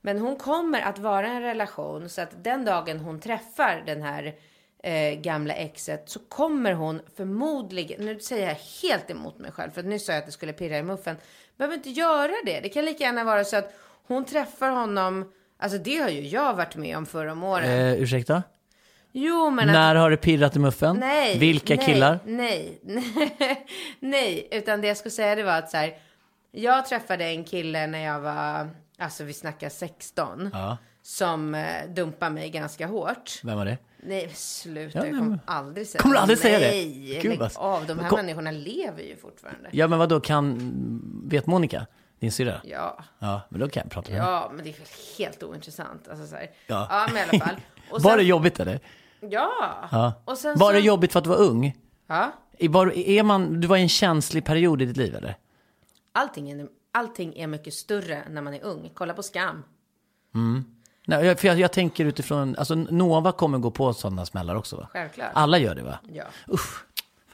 [0.00, 4.02] Men hon kommer att vara i en relation så att den dagen hon träffar den
[4.02, 4.34] här
[4.82, 9.80] eh, gamla exet så kommer hon förmodligen, nu säger jag helt emot mig själv för
[9.80, 11.16] att nu sa jag att det skulle pirra i muffen.
[11.56, 12.60] Behöver inte göra det.
[12.60, 13.74] Det kan lika gärna vara så att
[14.06, 17.70] hon träffar honom, alltså det har ju jag varit med om förra om åren.
[17.70, 18.42] Eh, ursäkta?
[19.18, 20.96] Jo men att När har det pirrat i muffen?
[20.96, 21.38] Nej.
[21.38, 22.18] Vilka nej, killar?
[22.24, 22.80] Nej.
[24.00, 24.48] nej.
[24.50, 25.94] Utan det jag skulle säga det var att så här.
[26.52, 30.50] Jag träffade en kille när jag var, alltså vi snackar 16.
[30.52, 30.76] Ja.
[31.02, 33.40] Som eh, dumpade mig ganska hårt.
[33.44, 33.78] Vem var det?
[34.02, 36.66] Nej sluta, Ja, jag nej, kommer men- aldrig säga Kommer du aldrig säga det?
[36.70, 37.86] Nej, Gud, lägg av.
[37.86, 39.68] De här Kom- människorna lever ju fortfarande.
[39.72, 40.72] Ja, men vad då kan...
[41.30, 41.86] Vet Monica?
[42.20, 42.60] Din syrra?
[42.64, 42.98] Ja.
[43.18, 44.30] Ja, men då kan jag prata med henne.
[44.32, 46.08] Ja, men det är helt ointressant.
[46.08, 46.50] Alltså, så här.
[46.66, 46.86] Ja.
[46.90, 47.56] ja, men i alla fall.
[47.90, 48.80] Och Var sen- det jobbigt eller?
[49.20, 49.88] Ja.
[49.92, 50.12] Ja.
[50.24, 50.72] Och sen Var så...
[50.72, 51.76] det jobbigt för att du var ung?
[52.06, 52.32] Ja.
[52.68, 55.36] Var, är man, du var i en känslig period i ditt liv eller?
[56.12, 58.90] Allting är, allting är mycket större när man är ung.
[58.94, 59.62] Kolla på Skam.
[61.08, 64.76] Nej, jag- för jag, jag tänker utifrån, alltså Nova kommer gå på sådana smällar också
[64.76, 64.88] va?
[64.92, 65.30] Självklart.
[65.34, 65.98] Alla gör det va?
[66.12, 66.24] Ja.
[66.52, 66.84] Usch,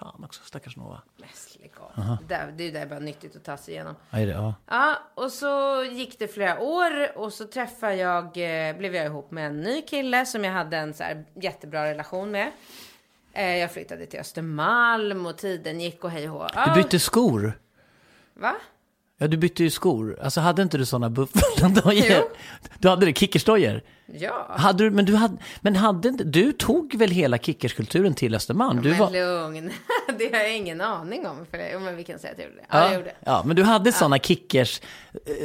[0.03, 1.03] Fan också, stackars Nova.
[1.17, 2.17] Mest lägg av.
[2.29, 3.95] Där, det är ju bara nyttigt att ta sig igenom.
[4.11, 4.33] Är det?
[4.33, 4.55] Ja.
[4.67, 9.31] Ja, och så gick det flera år och så träffade jag, eh, blev jag ihop
[9.31, 12.53] med en ny kille som jag hade en så här jättebra relation med.
[13.33, 16.75] Eh, jag flyttade till Östermalm och tiden gick och hej och hå.
[16.75, 17.59] Du bytte skor.
[18.35, 18.55] Va?
[19.23, 20.19] Ja, du bytte ju skor.
[20.23, 22.05] Alltså hade inte du sådana buffeldojor?
[22.11, 22.29] Jo.
[22.79, 23.81] Du hade det, kickersdojor?
[24.07, 24.47] Ja.
[24.57, 28.83] Hade du, men du hade, men hade inte, du tog väl hela kickerskulturen till Östermalm?
[28.83, 29.71] Du men var, lugn.
[30.19, 31.47] det har jag ingen aning om.
[31.51, 31.79] För det.
[31.79, 32.67] Men vi kan säga att jag gjorde det.
[32.71, 33.15] Ja, jag ja, gjorde det.
[33.25, 34.81] ja, men du hade sådana kickers,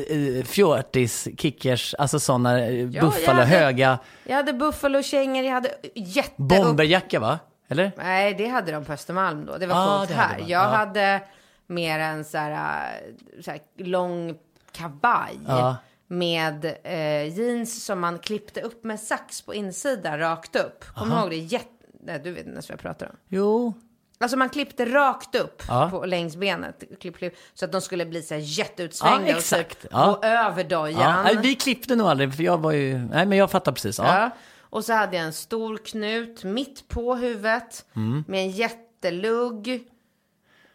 [0.10, 5.72] eh, fjortis, kickers, alltså sådana eh, jag buffalo, hade- höga, Jag hade buffalokängor, jag hade
[5.96, 6.34] jätte...
[6.38, 7.40] bomberjacka va?
[7.70, 7.92] Eller?
[7.98, 9.58] Nej, det hade de på Östermalm då.
[9.58, 10.40] Det var Ah, coolt det hade här.
[10.40, 10.50] man.
[10.50, 10.68] Jag Ja.
[10.78, 11.22] hade
[11.68, 12.86] mer en så här,
[13.32, 14.36] äh, så här lång
[14.72, 15.40] kavaj.
[15.48, 15.76] Ja.
[16.08, 20.86] Med eh, jeans som man klippte upp med sax på insidan rakt upp.
[20.96, 21.36] Kommer du ihåg det?
[21.38, 21.70] Jätte...
[22.04, 23.16] Nej, du vet inte ens vad jag pratar om.
[23.28, 23.74] Jo.
[24.20, 25.90] Alltså man klippte rakt upp Ja.
[25.92, 26.84] på, längs benet.
[27.00, 29.30] Klipp, klipp, så att de skulle bli så här jätteutsvängda.
[29.30, 29.76] Ja, exakt.
[29.76, 30.20] Och typ Ja.
[30.22, 31.02] gå över dojan.
[31.02, 33.98] Ja, nej, vi klippte nog aldrig, för jag var ju, nej men jag fattar precis.
[34.00, 34.20] Ja.
[34.20, 34.30] Ja.
[34.62, 38.24] Och så hade jag en stor knut mitt på huvudet Mm.
[38.28, 39.84] med en jättelugg.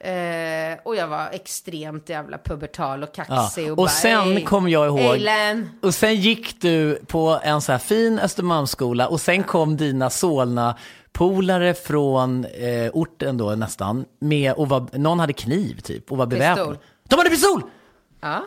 [0.04, 3.62] Eh, och jag var extremt jävla pubertal och kaxig.
[3.62, 3.64] Ja.
[3.64, 5.70] Och, Och bara, sen "Ey, kom jag ihåg- Ellen.
[5.82, 10.76] Och sen gick du på en så här fin Östermalmsskola och sen kom dina Solna
[11.12, 16.26] polare från eh, orten då nästan med och var, någon hade kniv typ och var
[16.26, 16.78] beväpnad.
[17.08, 17.62] De hade pistol!
[18.20, 18.44] Ja.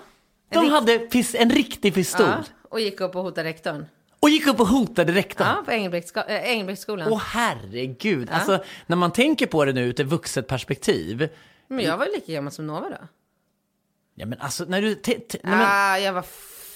[0.53, 2.27] De rikt- hade pis, en riktig pistol.
[2.29, 2.43] ja.
[2.69, 3.85] Och gick upp och hotade rektorn.
[4.25, 5.47] Och gick upp och hotade rektorn.
[5.47, 7.07] Ja, på äh, Engelbrektsskolan.
[7.11, 11.29] Åh herregud, alltså när man tänker på det nu ur ett vuxet perspektiv.
[11.67, 13.07] Men jag var ju lika gammal som Nova då.
[14.15, 16.25] Ja men alltså när du, nej, men, ah, jag var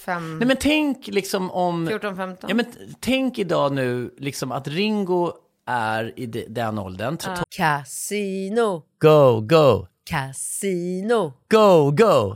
[0.05, 1.88] fem, nej men tänk liksom om.
[1.88, 2.49] 14, 15.
[2.49, 2.65] Ja men
[2.99, 5.31] tänk idag nu liksom att Ringo
[5.65, 7.17] är i de, den åldern.
[7.17, 12.35] T- Casino, Go, go, casino, go, go,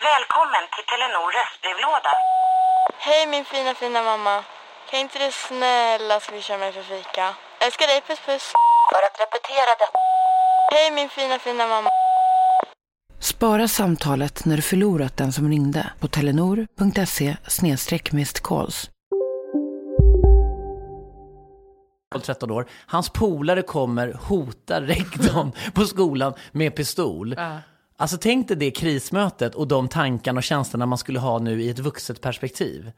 [0.00, 2.12] Välkommen till Telenor röstbrevlåda.
[3.06, 4.44] Hej min fina fina mamma.
[4.90, 7.34] Kan inte du snälla swisha mig för fika?
[7.64, 8.52] Älskar dig, puss puss.
[8.92, 9.98] För att repetera detta.
[10.72, 11.90] Hej min fina fina mamma.
[13.20, 17.36] Spara samtalet när du förlorat den som ringde på telenor.se
[18.42, 18.90] calls.
[22.22, 22.66] 13 år.
[22.86, 27.34] Hans polare kommer hota rektorn på skolan med pistol.
[28.00, 31.70] Alltså tänk dig det krismötet och de tankarna och känslorna man skulle ha nu i
[31.70, 32.92] ett vuxet perspektiv.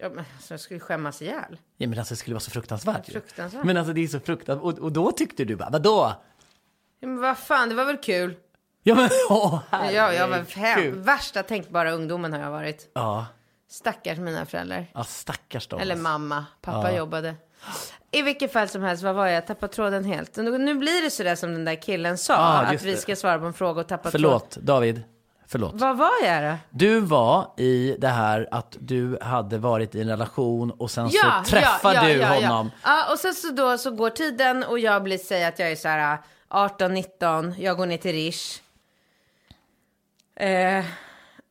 [0.00, 1.56] ja, men alltså, jag skulle skämmas ihjäl.
[1.76, 3.12] Ja men alltså det skulle vara så fruktansvärt ju.
[3.12, 3.64] Fruktansvärt.
[3.64, 4.64] Men alltså det är så fruktansvärt.
[4.78, 6.12] Och, och då tyckte du bara, vadå?
[7.00, 8.34] Ja, Men vad fan, det var väl kul?
[8.82, 11.02] Ja men åh Ja, jag var hem.
[11.02, 12.90] Värsta tänkbara ungdomen har jag varit.
[12.94, 13.26] Ja,
[13.68, 14.86] Stackars mina föräldrar.
[14.94, 15.80] ja stackars dem.
[15.80, 16.44] Eller mamma.
[16.60, 17.34] Pappa jobbade.
[18.10, 19.46] I vilket fall som helst, vad var jag?
[19.46, 20.36] Tappade tråden helt.
[20.36, 22.32] Nu blir det sådär som den där killen sa.
[22.32, 24.30] Ja, att vi ska svara på en fråga och tappa tråden.
[24.30, 25.02] Förlåt David,
[25.46, 25.72] förlåt.
[25.74, 26.58] Vad var jag då?
[26.70, 31.42] Du var i det här att du hade varit i en relation och sen Ja,
[31.44, 32.70] så träffar ja, ja, du honom.
[32.82, 35.76] Ja, och sen så då så går tiden och jag blir säga att jag är
[35.76, 38.60] så här 18, 19, jag går ner till Rish.
[40.36, 40.84] Eh,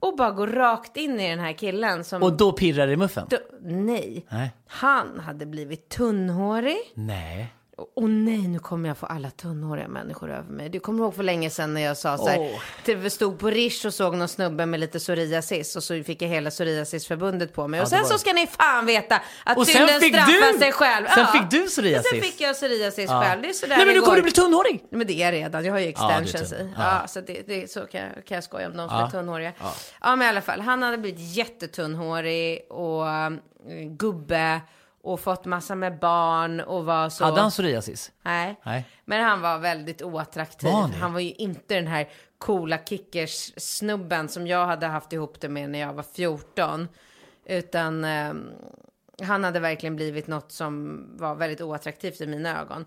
[0.07, 2.23] och bara går rakt in i den här killen som...
[2.23, 3.27] Och då pirrar det i muffen?
[3.29, 4.25] då, nej.
[4.29, 4.51] Nej.
[4.67, 6.77] Han hade blivig tunnhårig.
[6.93, 7.54] Nej.
[7.95, 10.69] Åh nej, nu kommer jag få alla tunnhåriga människor över mig.
[10.69, 12.61] Du kommer ihåg för länge sedan när jag sa så här, Åh.
[12.85, 16.29] det stod på Rish och såg någon snubbe med lite psoriasis och så fick jag
[16.29, 17.77] hela psoriasisförbundet på mig.
[17.77, 20.71] Ja, och sen var så ska ni fan veta att Och synden straffar du- sig
[20.71, 21.05] själv.
[21.15, 22.09] sen fick du Och psoriasis.
[22.11, 23.21] sen fick jag psoriasis Ja.
[23.23, 23.41] själv.
[23.41, 24.23] Det är sådär Nej, men du kommer går.
[24.23, 24.83] bli tunnhårig.
[24.91, 26.67] Men det är jag redan, jag har ju Ja, du extensions tunn.
[26.67, 26.73] i.
[26.77, 26.99] Ja.
[27.01, 29.07] Ja, så det, det, så kan jag, kan jag skoja om de som Ja.
[29.07, 29.51] är tunnhåriga.
[29.59, 29.73] Ja.
[30.01, 30.15] Ja.
[30.15, 33.39] men i alla fall, han hade blivit jättetunnhårig och um,
[33.97, 34.61] gubbe
[35.05, 37.23] och fått massa med barn och var så...
[37.25, 38.11] Hade han psoriasis?
[38.21, 38.59] Nej.
[38.63, 38.85] Nej.
[39.05, 40.69] Men han var väldigt oattraktiv.
[40.71, 45.49] Var han var ju inte den här coola kickers-snubben som jag hade haft ihop det
[45.49, 46.87] med när jag var 14.
[47.45, 48.49] Utan ehm,
[49.23, 52.85] han hade verkligen blivit något som var väldigt oattraktivt i mina ögon.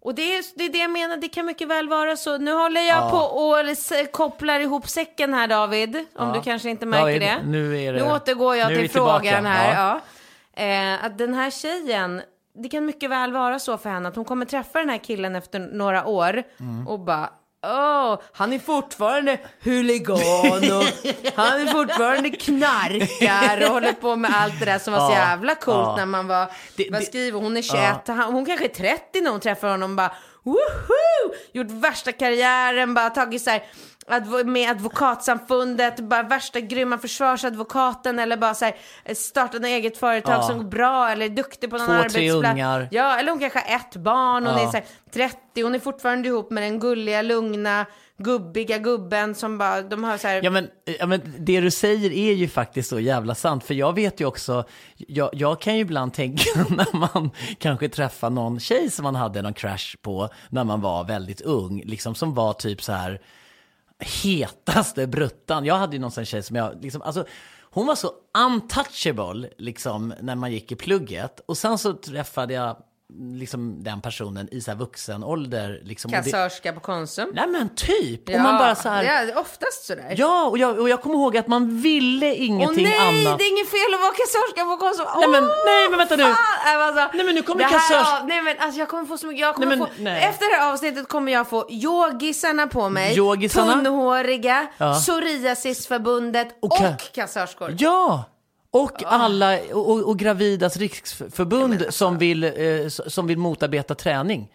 [0.00, 2.38] Och det är, det är det jag menar, det kan mycket väl vara så.
[2.38, 3.10] Nu håller jag Ja.
[3.10, 6.32] på och kopplar ihop säcken här David, om Ja.
[6.34, 7.38] du kanske inte märker David, det.
[7.46, 9.48] nu är det- Nu återgår jag nu till frågan tillbaka.
[9.48, 9.74] här.
[9.86, 10.00] Ja.
[10.56, 10.62] Ja.
[10.62, 12.22] Eh, att den här tjejen,
[12.62, 15.36] det kan mycket väl vara så för henne att hon kommer träffa den här killen
[15.36, 16.88] efter några år Mm.
[16.88, 17.30] och bara
[17.68, 20.16] Åh, han är fortfarande huligan
[20.76, 20.84] och
[21.34, 25.18] han är fortfarande knarkar och håller på med allt det där som var så Ja,
[25.18, 25.96] jävla coolt ja.
[25.96, 26.46] när man var,
[26.92, 30.12] vad skriver hon, är 21, han, hon kanske är 30 när hon träffar honom bara
[30.42, 31.34] woho!
[31.52, 33.62] Gjort värsta karriären, bara tagit så här
[34.08, 39.98] advo- med advokatsamfundet, bara värsta grymma försvarsadvokaten eller bara så här eh, startat ett eget
[39.98, 40.42] företag Ja.
[40.42, 42.52] som går bra eller är duktig på någon Två, tre arbetsplats.
[42.54, 42.88] ungar.
[42.90, 44.62] Ja, eller hon kanske har ett barn, hon Ja.
[44.62, 47.86] är så här 30, hon är fortfarande ihop med den gulliga, lugna,
[48.18, 50.40] gubbiga gubben som bara, de har så här...
[50.44, 53.64] Ja men, ja men det du säger är ju faktiskt så jävla sant.
[53.64, 54.64] För jag vet ju också,
[54.96, 59.42] jag, jag kan ju ibland tänka när man kanske träffar någon tjej som man hade
[59.42, 61.82] någon crash på när man var väldigt ung.
[61.84, 63.20] Liksom som var typ så här
[63.98, 65.64] hetaste bruttan.
[65.64, 67.26] Jag hade ju någon sån tjej som jag, liksom, alltså
[67.62, 71.40] hon var så untouchable liksom när man gick i plugget.
[71.46, 72.76] Och sen så träffade jag
[73.14, 75.80] liksom den personen i så här vuxen ålder.
[75.84, 77.30] Liksom, Kassörska på Konsum.
[77.34, 78.28] Nej men typ.
[78.28, 80.14] och man bara så här, Ja, det är oftast sådär.
[80.16, 83.38] Ja, och jag, och jag kommer ihåg att man ville ingenting Åh nej, annat.
[83.38, 85.06] det är inget fel att vara kassörska på Konsum.
[85.20, 86.22] Nej, men- nej, men vänta nu.
[86.22, 86.34] fan!
[86.80, 89.18] Alltså, Nej, men nu kommer det här, kassörs- ja, Nej men alltså jag kommer få
[89.18, 90.24] så mycket, jag kommer Nej, men- få, nej.
[90.24, 93.72] efter det här avsnittet kommer jag få yogisarna på mig, Yogisarna?
[93.72, 94.94] tunnhåriga, Ja.
[94.94, 97.74] psoriasisförbundet och, Och ka- kassörskor.
[97.78, 98.24] Ja!
[98.82, 104.48] Och alla, och, och, Gravidas riksförbund alltså- som, vill, eh, som vill motarbeta träning.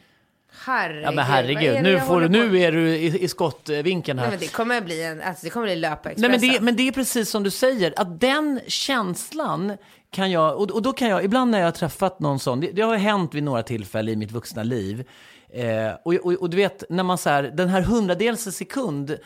[0.66, 1.04] Herregud.
[1.04, 4.26] Ja men herregud, nu, får, du- nu är du i, i skottvinkeln här.
[4.26, 6.76] Nej men det kommer bli en, alltså det kommer bli löpa Nej, men, det, men
[6.76, 9.78] det är precis som du säger, att den känslan
[10.12, 12.72] kan jag, och, och då kan jag, ibland när jag har träffat någon sån, det,
[12.72, 15.08] det har hänt vid några tillfällen i mitt vuxna liv,
[15.54, 19.18] eh, och, och, och du vet, när man så här, den här hundradels sekund,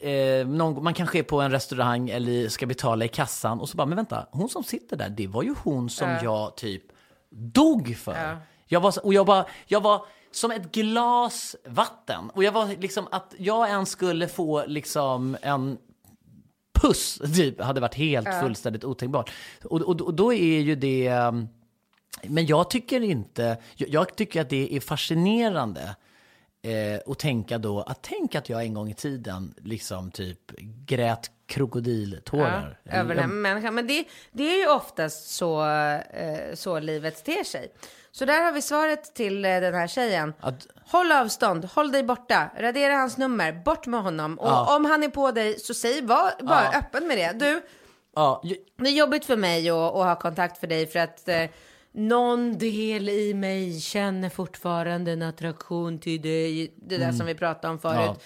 [0.00, 3.76] eh, någon, man kanske är på en restaurang eller ska betala i kassan och så
[3.76, 6.20] bara, men vänta, hon som sitter där, det var ju hon som Ja.
[6.22, 6.82] jag typ
[7.30, 8.14] dog för.
[8.28, 8.36] Ja.
[8.66, 12.30] Jag var, och jag bara, jag var som ett glas vatten.
[12.34, 15.78] Och jag var liksom att jag ens skulle få liksom en
[16.80, 18.40] puss, typ, hade varit helt Ja.
[18.40, 19.30] fullständigt otänkbart.
[19.64, 21.10] Och, och, och då är ju det...
[21.10, 21.48] um,
[22.22, 23.56] Men jag tycker inte...
[23.74, 25.96] Jag, jag tycker att det är fascinerande
[26.72, 30.38] eh, att tänka då att tänk att jag en gång i tiden liksom typ
[30.86, 32.78] grät krokodiltårar.
[32.82, 33.74] Ja, över den människan.
[33.74, 35.64] Men det, det är ju oftast så,
[36.10, 37.72] eh, så livet ter sig.
[38.12, 40.34] Så där har vi svaret till eh, den här tjejen.
[40.40, 44.38] Att- Håll avstånd, håll dig borta, radera hans nummer, bort med honom.
[44.38, 44.76] Och Ja.
[44.76, 46.78] om han är på dig så säg var, bara Ja.
[46.78, 47.32] öppen med det.
[47.46, 47.62] Du,
[48.14, 48.42] Ja,
[48.78, 51.42] det är jobbigt för mig att, att ha kontakt för dig för att eh,
[51.98, 56.72] någon del i mig känner fortfarande en attraktion till dig.
[56.76, 57.16] Det där Mm.
[57.16, 58.20] som vi pratade om förut.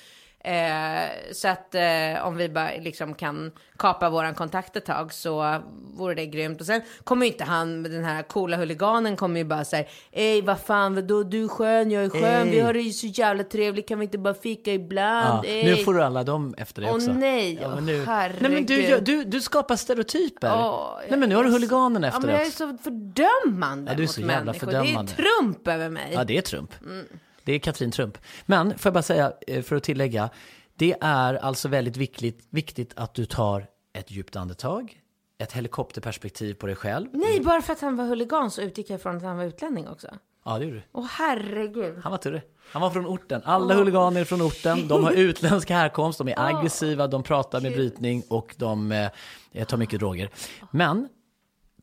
[0.45, 5.63] Eh, så att eh, om vi bara liksom kan kapa våran kontakt ett tag så
[5.97, 6.61] vore det grymt.
[6.61, 10.43] Och sen kommer ju inte han, den här coola huliganen kommer ju bara säga Ey
[10.43, 12.63] vad fan vadå du är skön, jag är skön, vi Ey.
[12.63, 15.45] har det ju så jävla trevligt, kan vi inte bara fika Ja, ibland?
[15.47, 15.65] Ey.
[15.65, 17.13] nu får du alla dem efter dig Åh, också.
[17.13, 18.43] nej, ja, men åh, nu, herregud.
[18.43, 20.53] nej men du, du, du skapar stereotyper.
[20.55, 22.77] Åh, nej men nu har du jag är huliganen Ja, efter men jag är så
[22.83, 24.59] fördömande Ja, du är mot så jävla människor.
[24.67, 25.13] fördömande.
[25.17, 26.11] Det är Trump över mig.
[26.15, 26.71] Ja, det är Trump.
[26.83, 27.07] Mm.
[27.45, 28.19] Det är Katrin Trump.
[28.47, 30.31] Men får jag bara säga, eh, för att tillägga,
[30.75, 35.01] det är alltså väldigt viktigt, viktigt att du tar ett djupt andetag,
[35.39, 37.09] ett helikopterperspektiv på dig själv.
[37.13, 39.89] Nej, bara för att han var huligan så utgick jag från att han var utlänning
[39.89, 40.09] också.
[40.45, 40.83] Ja, det gjorde du.
[40.93, 41.99] Åh herregud.
[42.03, 43.43] Han var tur Han var från orten.
[43.45, 44.89] Alla huliganer är från orten.
[44.89, 48.93] De har utländsk härkomst, de är aggressiva, de pratar med brytning och de
[49.53, 50.31] eh, tar mycket droger.
[50.71, 51.09] Men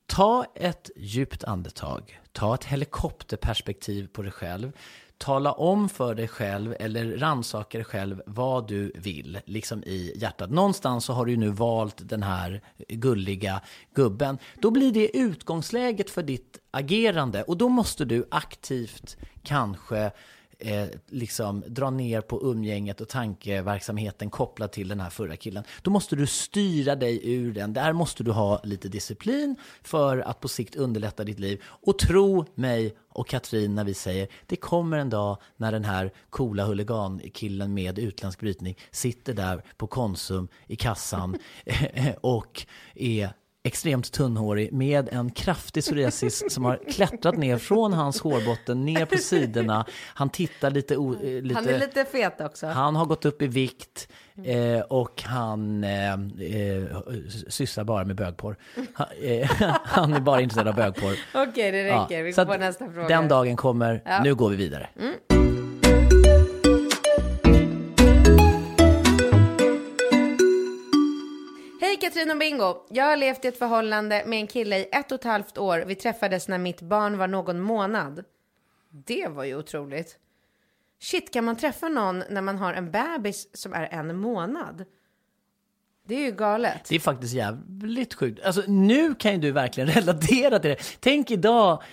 [0.05, 2.19] ta ett djupt andetag.
[2.31, 4.71] Ta ett helikopterperspektiv på dig själv
[5.19, 10.49] tala om för dig själv eller rannsaka dig själv vad du vill, liksom i hjärtat.
[10.49, 13.61] Någonstans så har du ju nu valt den här gulliga
[13.93, 14.37] gubben.
[14.61, 20.11] Då blir det utgångsläget för ditt agerande och då måste du aktivt kanske
[20.59, 25.63] eh, liksom dra ner på umgänget och tankeverksamheten kopplat till den här förra killen.
[25.81, 27.73] Då måste du styra dig ur den.
[27.73, 31.61] Där måste du ha lite disciplin för att på sikt underlätta ditt liv.
[31.65, 36.13] Och tro mig och Katrin när vi säger det kommer en dag när den här
[36.29, 41.37] coola huligankillen med utländsk brytning sitter där på Konsum i kassan
[42.21, 43.29] och är
[43.69, 49.17] extremt tunnhårig med en kraftig psoriasis som har klättrat ner från hans hårbotten ner på
[49.17, 49.85] sidorna.
[50.13, 50.97] Han tittar lite...
[50.97, 52.67] O, eh, lite Han är lite fet också.
[52.67, 54.07] han har gått upp i vikt
[54.45, 56.83] eh, och han eh, eh,
[57.47, 58.55] sysslar bara med bögporr.
[58.93, 59.51] Han, eh,
[59.83, 61.15] han är bara intresserad av bögporr.
[61.33, 62.23] Okej, det räcker.
[62.23, 63.07] Vi så går på nästa fråga.
[63.07, 64.01] Den dagen kommer.
[64.05, 64.23] Ja.
[64.23, 64.89] Nu går vi vidare.
[64.99, 65.38] Hej
[72.01, 72.85] Katrin och Bingo!
[72.89, 75.83] Jag har levt i ett förhållande med en kille i ett och ett halvt år.
[75.87, 78.23] Vi träffades när mitt barn var någon månad.
[78.89, 80.17] Det var ju otroligt.
[81.01, 84.85] Shit, kan man träffa någon när man har en bebis som är en månad?
[86.07, 86.85] Det är ju galet.
[86.89, 88.45] Det är faktiskt jävligt sjukt.
[88.45, 90.97] Alltså nu kan ju du verkligen relatera till det.
[90.99, 91.83] Tänk idag,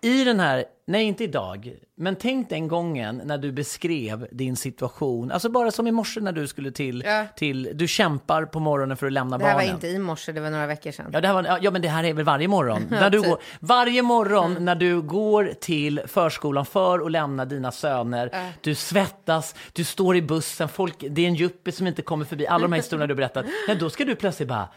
[0.00, 5.30] i den här, nej inte idag, men tänk den gången när du beskrev din situation.
[5.32, 7.26] Alltså bara som i morse när du skulle till, Ja.
[7.36, 9.74] till du kämpar på morgonen för att lämna Det här var barnen.
[9.74, 11.10] inte i morse, det var några veckor sedan.
[11.12, 12.82] Ja, det här var, ja, men det här är väl varje morgon.
[12.90, 13.28] när du typ.
[13.28, 18.30] går, varje morgon när du går till förskolan för att lämna dina söner.
[18.32, 18.50] Ja.
[18.60, 22.46] Du svettas, du står i bussen, folk, det är en juppie som inte kommer förbi.
[22.46, 23.46] Alla de här historierna du berättat.
[23.68, 24.68] Men då ska du plötsligt bara,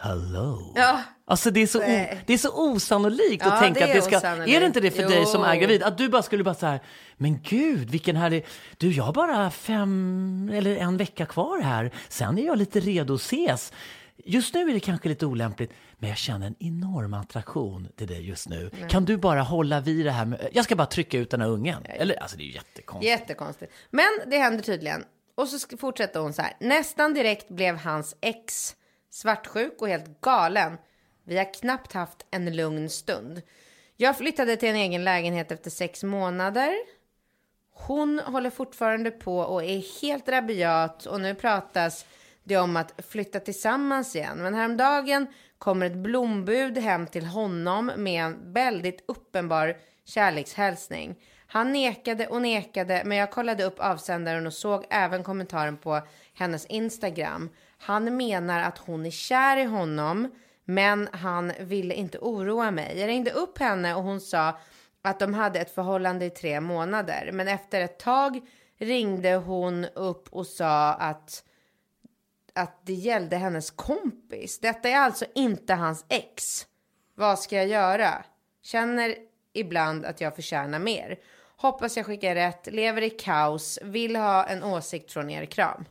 [0.00, 0.72] hello.
[0.76, 1.02] Ja.
[1.26, 2.22] Alltså det är, så o, Nej.
[2.26, 4.16] det är så osannolikt Ja, att tänka att det ska...
[4.16, 4.56] osannolikt.
[4.56, 5.60] Är det inte det för dig som är Jo.
[5.60, 5.82] gravid?
[5.82, 6.80] Att du bara skulle bara så här,
[7.16, 8.46] men gud vilken härlig...
[8.76, 11.90] Du, jag har bara fem eller en vecka kvar här.
[12.08, 13.72] Sen är jag lite redo att ses.
[14.24, 18.28] Just nu är det kanske lite olämpligt, men jag känner en enorm attraktion till dig
[18.28, 18.70] just nu.
[18.88, 20.48] Kan du bara hålla vid det här med...
[20.52, 21.82] Jag ska bara trycka ut den här ungen.
[21.84, 23.10] Eller, alltså det är ju jättekonstigt.
[23.10, 23.72] Jättekonstigt.
[23.90, 25.04] Men det händer tydligen.
[25.34, 26.52] Och så fortsätter hon så här.
[26.60, 28.74] Nästan direkt blev hans ex
[29.10, 30.78] svartsjuk och helt galen.
[31.24, 33.42] Vi har knappt haft en lugn stund.
[33.96, 36.74] Jag flyttade till en egen lägenhet efter sex månader.
[37.72, 42.06] Hon håller fortfarande på och är helt rabiat och nu pratas
[42.44, 44.42] det om att flytta tillsammans igen.
[44.42, 45.26] Men häromdagen
[45.58, 51.16] kommer ett blombud hem till honom med en väldigt uppenbar kärlekshälsning.
[51.50, 56.00] Han nekade och nekade, men jag kollade upp avsändaren och såg även kommentaren på
[56.34, 57.50] hennes Instagram.
[57.78, 60.30] Han menar att hon är kär i honom,
[60.64, 62.98] men han ville inte oroa mig.
[62.98, 64.58] Jag ringde upp henne och hon sa
[65.02, 67.30] att de hade ett förhållande i tre månader.
[67.32, 68.40] Men efter ett tag
[68.78, 71.44] ringde hon upp och sa att,
[72.54, 74.58] att det gällde hennes kompis.
[74.60, 76.66] Detta är alltså inte hans ex.
[77.14, 78.24] Vad ska jag göra?
[78.62, 79.14] Känner
[79.52, 81.18] ibland att jag förtjänar mer.
[81.60, 85.44] Hoppas jag skickar rätt, lever i kaos, vill ha en åsikt från er.
[85.46, 85.84] Kram.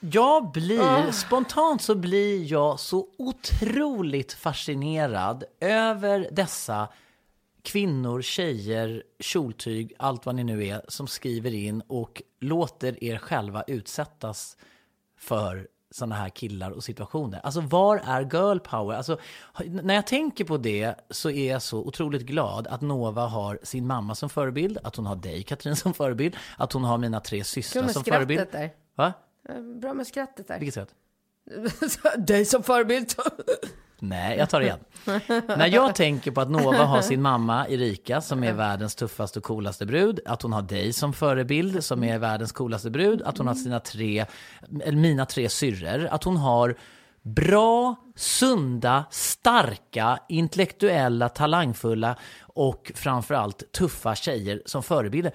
[0.00, 1.12] Jag blir, Ah.
[1.12, 6.88] spontant så blir jag så otroligt fascinerad över dessa
[7.62, 13.64] kvinnor, tjejer, kjoltyg, allt vad ni nu är, som skriver in och låter er själva
[13.66, 14.56] utsättas
[15.18, 17.40] för sådana här killar och situationer.
[17.44, 18.96] Alltså var är girl power?
[18.96, 19.18] Alltså,
[19.66, 23.86] när jag tänker på det så är jag så otroligt glad att Nova har sin
[23.86, 27.44] mamma som förebild, att hon har dig Katrin som förebild, att hon har mina tre
[27.44, 28.40] systrar som förebild.
[28.40, 28.70] skrattet där.
[28.94, 29.12] Va?
[29.80, 30.58] Bra med skrattet där.
[30.58, 30.94] Vilket skratt?
[32.26, 33.14] Dig som förebild.
[33.98, 34.78] Nej, jag tar det igen.
[35.46, 39.44] När jag tänker på att Nova har sin mamma Erika som är världens tuffaste och
[39.44, 43.46] coolaste brud, att hon har dig som förebild som är världens coolaste brud, att hon
[43.46, 44.26] har sina tre,
[44.84, 46.76] eller mina tre syrror, att hon har
[47.22, 55.32] bra, sunda, starka, intellektuella, talangfulla och framförallt tuffa tjejer som förebilder.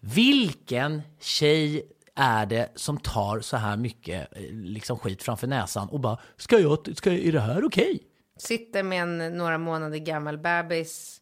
[0.00, 1.82] Vilken tjej
[2.14, 6.58] är det som tar så här mycket eh, liksom, skit framför näsan och bara, ska
[6.58, 8.02] jag, ska, är det här okej?
[8.38, 11.20] Sitter med en några månader gammal bebis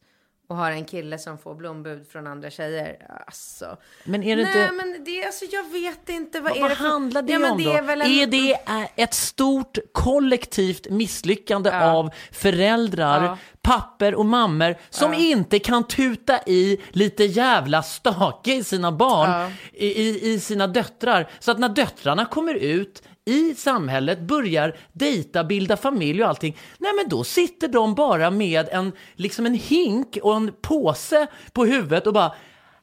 [0.49, 3.07] och har en kille som får blombud från andra tjejer.
[3.27, 3.77] Alltså.
[4.05, 4.75] Men är det Nej, inte...
[4.75, 6.41] men det, alltså, jag vet inte.
[6.41, 6.85] Vad, Vad, är vad det för...
[6.85, 7.71] handlar det ja, om det då?
[7.71, 8.01] Är, en...
[8.03, 8.59] Är det
[8.97, 11.93] ett stort kollektivt misslyckande Ja.
[11.93, 13.39] av föräldrar, Ja.
[13.63, 15.19] Papper och mammor som Ja.
[15.19, 19.51] inte kan tuta i lite jävla stake i sina barn, Ja.
[19.73, 21.29] i, i, sina döttrar.
[21.41, 26.93] Så att när döttrarna kommer ut i samhället, börjar dejta, bilda familj och allting, nej
[26.97, 32.07] men då sitter de bara med en, liksom en hink och en påse på huvudet
[32.07, 32.33] och bara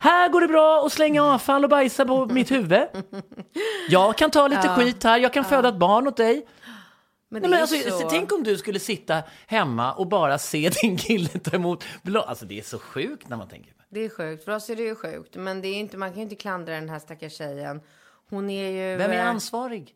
[0.02, 2.82] Här går det bra att slänga avfall och bajsa på mitt huvud.
[3.90, 4.76] Jag kan ta lite Ja.
[4.76, 6.46] skit här, jag kan föda ett barn åt dig.
[7.32, 8.10] Men Nej, men alltså, så.
[8.10, 12.22] Tänk om du skulle sitta hemma och bara se din kille ta emot blå...
[12.22, 13.74] Alltså det är så sjukt när man tänker.
[13.90, 14.46] Det är sjukt.
[14.46, 15.36] För oss är det ju sjukt.
[15.36, 17.82] Men det är inte, man kan ju inte klandra den här stackars tjejen.
[18.30, 18.98] Hon är ju...
[18.98, 19.96] Vem är ansvarig?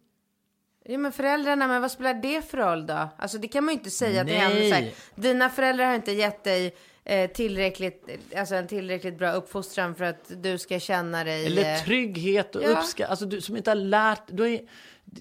[0.85, 3.09] Ja men föräldrarna, men vad spelar det för roll då?
[3.17, 4.55] Alltså det kan man ju inte säga till henne.
[4.55, 4.69] Nej.
[4.69, 9.95] Så här, Dina föräldrar har inte gett dig eh, tillräckligt, alltså en tillräckligt bra uppfostran
[9.95, 11.45] för att du ska känna dig...
[11.45, 12.67] Eller eh, trygghet och Ja.
[12.69, 13.11] uppskattning.
[13.11, 14.21] Alltså du som inte har lärt...
[14.27, 14.61] Du är,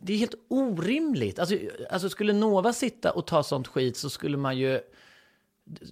[0.03, 1.39] det är helt orimligt.
[1.39, 1.57] Alltså,
[1.91, 4.81] alltså skulle Nova sitta och ta sånt skit så skulle man ju...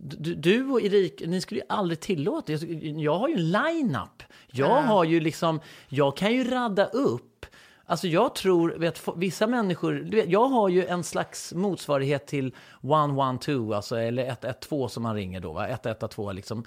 [0.01, 4.22] Du, du och Erik, ni skulle ju aldrig tillåta Jag, jag har ju en line-up.
[4.53, 4.80] Jag Ja.
[4.80, 5.61] har ju liksom...
[5.88, 7.46] Jag kan ju radda upp.
[7.84, 13.72] Alltså jag tror, vet, vissa människor, vet, jag har ju en slags motsvarighet till 112,
[13.72, 15.68] alltså, eller 112 som man ringer då, va?
[15.68, 16.64] 112 liksom.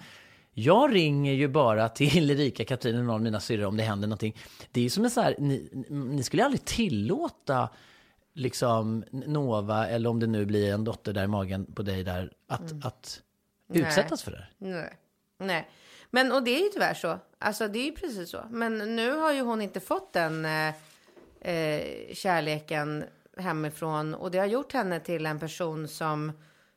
[0.53, 4.07] Jag ringer ju bara till Erika, Katrin eller någon av mina syrror om det händer
[4.07, 4.37] någonting.
[4.71, 7.69] Det är ju som en så här, ni, ni skulle aldrig tillåta
[8.33, 12.31] liksom Nova, eller om det nu blir en dotter där i magen på dig där,
[12.47, 12.81] att, Mm.
[12.85, 13.21] att
[13.67, 13.81] Nej.
[13.81, 14.47] utsättas för det.
[14.57, 14.97] Nej.
[15.37, 15.69] Nej.
[16.09, 17.19] Men och det är ju tyvärr så.
[17.39, 18.45] Alltså det är ju precis så.
[18.49, 20.73] Men nu har ju hon inte fått den eh,
[21.53, 23.03] eh, kärleken
[23.37, 24.13] hemifrån.
[24.13, 26.31] Och det har gjort henne till en person som,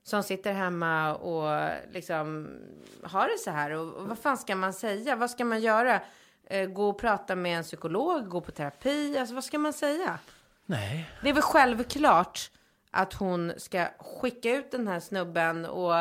[0.07, 2.48] som sitter hemma och liksom
[3.02, 3.70] har det så här.
[3.70, 5.16] Och, och vad fan ska man säga?
[5.16, 6.00] Vad ska man göra?
[6.44, 8.28] Eh, gå och prata med en psykolog?
[8.28, 9.18] Gå på terapi?
[9.18, 10.18] Alltså vad ska man säga?
[10.66, 11.11] Nej.
[11.22, 12.50] Det är väl självklart
[12.90, 15.96] att hon ska skicka ut den här snubben och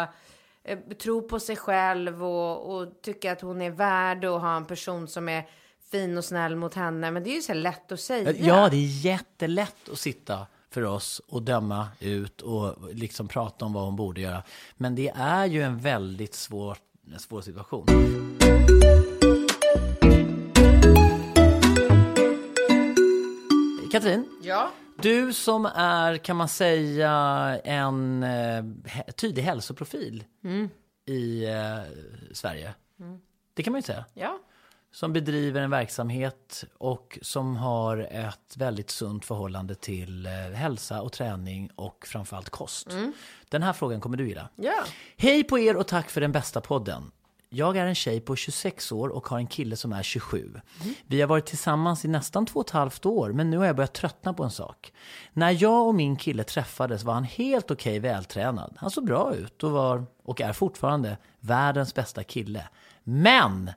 [0.63, 4.65] eh, tro på sig själv och, och tycka att hon är värd att ha en
[4.65, 5.49] person som är
[5.91, 7.11] fin och snäll mot henne.
[7.11, 8.31] Men det är ju så lätt att säga.
[8.31, 13.73] Ja, det är jättelätt att sitta för oss och döma ut och liksom prata om
[13.73, 14.43] vad hon borde göra.
[14.77, 16.77] Men det är ju en väldigt svår,
[17.17, 17.85] svår situation.
[23.91, 24.71] Katrin, Ja.
[25.01, 27.11] du som är, kan man säga,
[27.63, 28.63] en eh,
[29.15, 30.69] tydlig hälsoprofil Mm.
[31.05, 31.77] i eh,
[32.33, 32.73] Sverige.
[32.99, 33.19] Mm.
[33.53, 34.05] Det kan man ju säga.
[34.13, 34.39] Ja.
[34.95, 41.11] Som bedriver en verksamhet och som har ett väldigt sunt förhållande till eh, hälsa och
[41.11, 42.91] träning och framförallt kost.
[42.91, 43.13] Mm.
[43.49, 44.49] Den här frågan kommer du gilla.
[44.55, 44.83] Ja.
[45.17, 47.11] Hej på er och tack för den bästa podden.
[47.49, 50.61] Jag är en tjej på 26 år och har en kille som är 27.
[51.07, 53.75] Vi har varit tillsammans i nästan två och ett halvt år, men nu har jag
[53.75, 54.93] börjat tröttna på en sak.
[55.33, 58.75] När jag och min kille träffades var han helt okej vältränad.
[58.77, 62.67] Han såg bra ut och var, och är fortfarande, världens bästa kille.
[63.03, 63.71] Men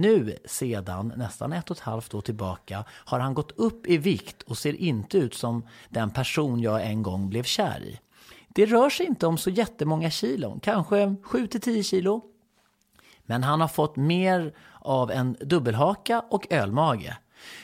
[0.00, 4.42] nu, sedan nästan ett och ett halvt år tillbaka, har han gått upp i vikt
[4.42, 8.00] och ser inte ut som den person jag en gång blev kär i.
[8.48, 12.22] Det rör sig inte om så jättemånga kilon, kanske 7-10 kilo.
[13.22, 17.16] Men han har fått mer av en dubbelhaka och ölmage.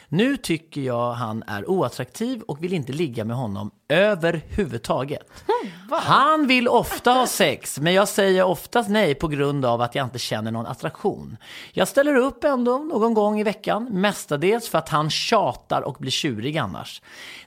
[0.08, 5.26] Nu tycker jag han är oattraktiv och vill inte ligga med honom överhuvudtaget.
[5.90, 10.06] Han vill ofta ha sex, men jag säger oftast nej på grund av att jag
[10.06, 11.36] inte känner någon attraktion.
[11.72, 16.10] Jag ställer upp ändå någon gång i veckan, mestadels för att han tjatar och blir
[16.10, 17.02] tjurig annars.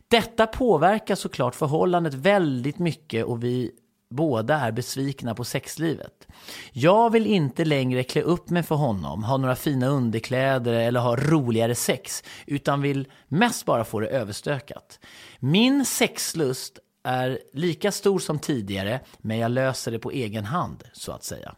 [0.07, 3.71] Detta påverkar såklart förhållandet väldigt mycket och vi
[4.15, 6.27] båda är besvikna på sexlivet.
[6.71, 11.15] Jag vill inte längre klä upp mig för honom, ha några fina underkläder eller ha
[11.15, 14.99] roligare sex, utan vill mest bara få det överstökat.
[15.39, 21.11] Min sexlust är lika stor som tidigare, men jag löser det på egen hand, så
[21.11, 21.55] att säga.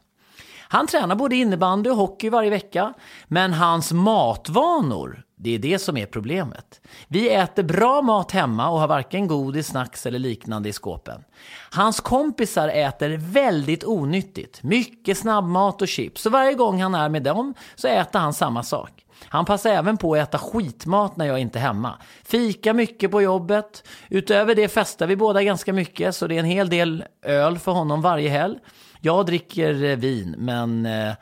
[0.67, 2.93] Han tränar både innebandy och hockey varje vecka,
[3.27, 6.81] men hans matvanor, det är det som är problemet.
[7.07, 11.23] Vi äter bra mat hemma och har varken godis, snacks eller liknande i skåpen.
[11.71, 17.23] Hans kompisar äter väldigt onyttigt, mycket snabbmat och chips, Så varje gång han är med
[17.23, 19.05] dem så äter han samma sak.
[19.23, 21.93] Han passar även på att äta skitmat när jag inte är hemma.
[22.23, 23.87] Fika mycket på jobbet.
[24.09, 27.71] Utöver det festar vi båda ganska mycket, så det är en hel del öl för
[27.71, 28.57] honom varje helg.
[29.01, 31.13] Jag dricker eh, vin, men eh,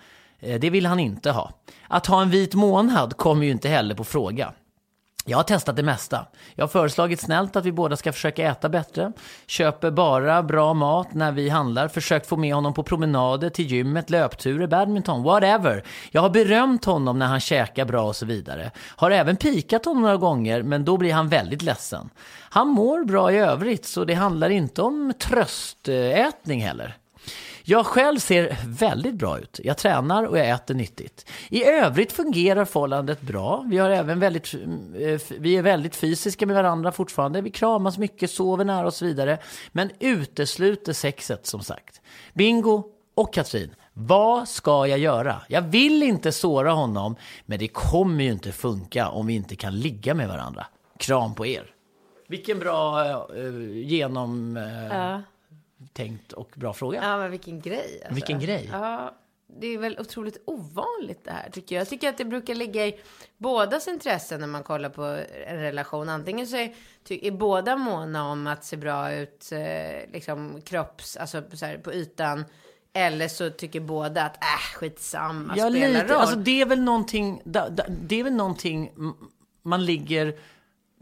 [0.44, 1.52] Eh, det vill han inte ha.
[1.88, 4.54] Att ha en vit månad kommer ju inte heller på fråga.
[5.26, 6.26] Jag har testat det mesta.
[6.56, 9.12] Jag har föreslagit snällt att vi båda ska försöka äta bättre.
[9.48, 11.88] Köper bara bra mat när vi handlar.
[11.88, 15.84] Försökt få med honom på promenader, till gymmet, löpturer, badminton, whatever.
[16.12, 18.72] Jag har berömt honom när han käkar bra och så vidare.
[18.96, 22.10] Har även pikat honom några gånger, men då blir han väldigt ledsen.
[22.50, 26.98] Han mår bra i övrigt, så det handlar inte om tröstätning heller.
[27.66, 29.59] Jag själv ser väldigt bra ut.
[29.64, 31.30] Jag tränar och jag äter nyttigt.
[31.49, 33.66] I övrigt fungerar förhållandet bra.
[33.70, 37.41] Vi, har även väldigt, eh, vi är väldigt fysiska med varandra fortfarande.
[37.41, 39.38] Vi kramas mycket, sover nära och så vidare.
[39.72, 42.01] Men utesluter sexet som sagt.
[42.34, 42.84] Bingo
[43.16, 45.41] och Katrin, Vad ska jag göra?
[45.47, 49.80] Jag vill inte såra honom, men det kommer ju inte funka om vi inte kan
[49.80, 50.66] ligga med varandra.
[50.99, 51.66] Kram på er.
[52.28, 53.03] Vilken bra
[53.36, 54.57] uh, genom...
[54.57, 55.22] eh, Ja
[55.94, 57.00] tänkt och bra fråga.
[57.04, 58.00] Ja, men vilken grej.
[58.02, 58.14] Alltså.
[58.14, 58.70] Vilken grej.
[58.72, 59.16] Ja,
[59.60, 61.82] det är väl otroligt ovanligt det här tycker jag.
[61.82, 63.00] Jag tycker att det brukar ligga i
[63.38, 65.04] bådas intresse när man kollar på
[65.48, 66.10] en relation.
[66.10, 66.74] Antingen så är,
[67.10, 71.94] är båda måna om att se bra ut, eh, liksom kropps, alltså så här, på
[71.94, 72.46] ytan.
[72.94, 76.04] Eller så tycker båda att, äh, skitsamma, Ja, spelar lite.
[76.04, 76.22] roll.
[76.22, 77.41] Alltså, det är väl någonting,
[77.88, 78.91] det är väl någonting
[79.62, 80.36] man ligger,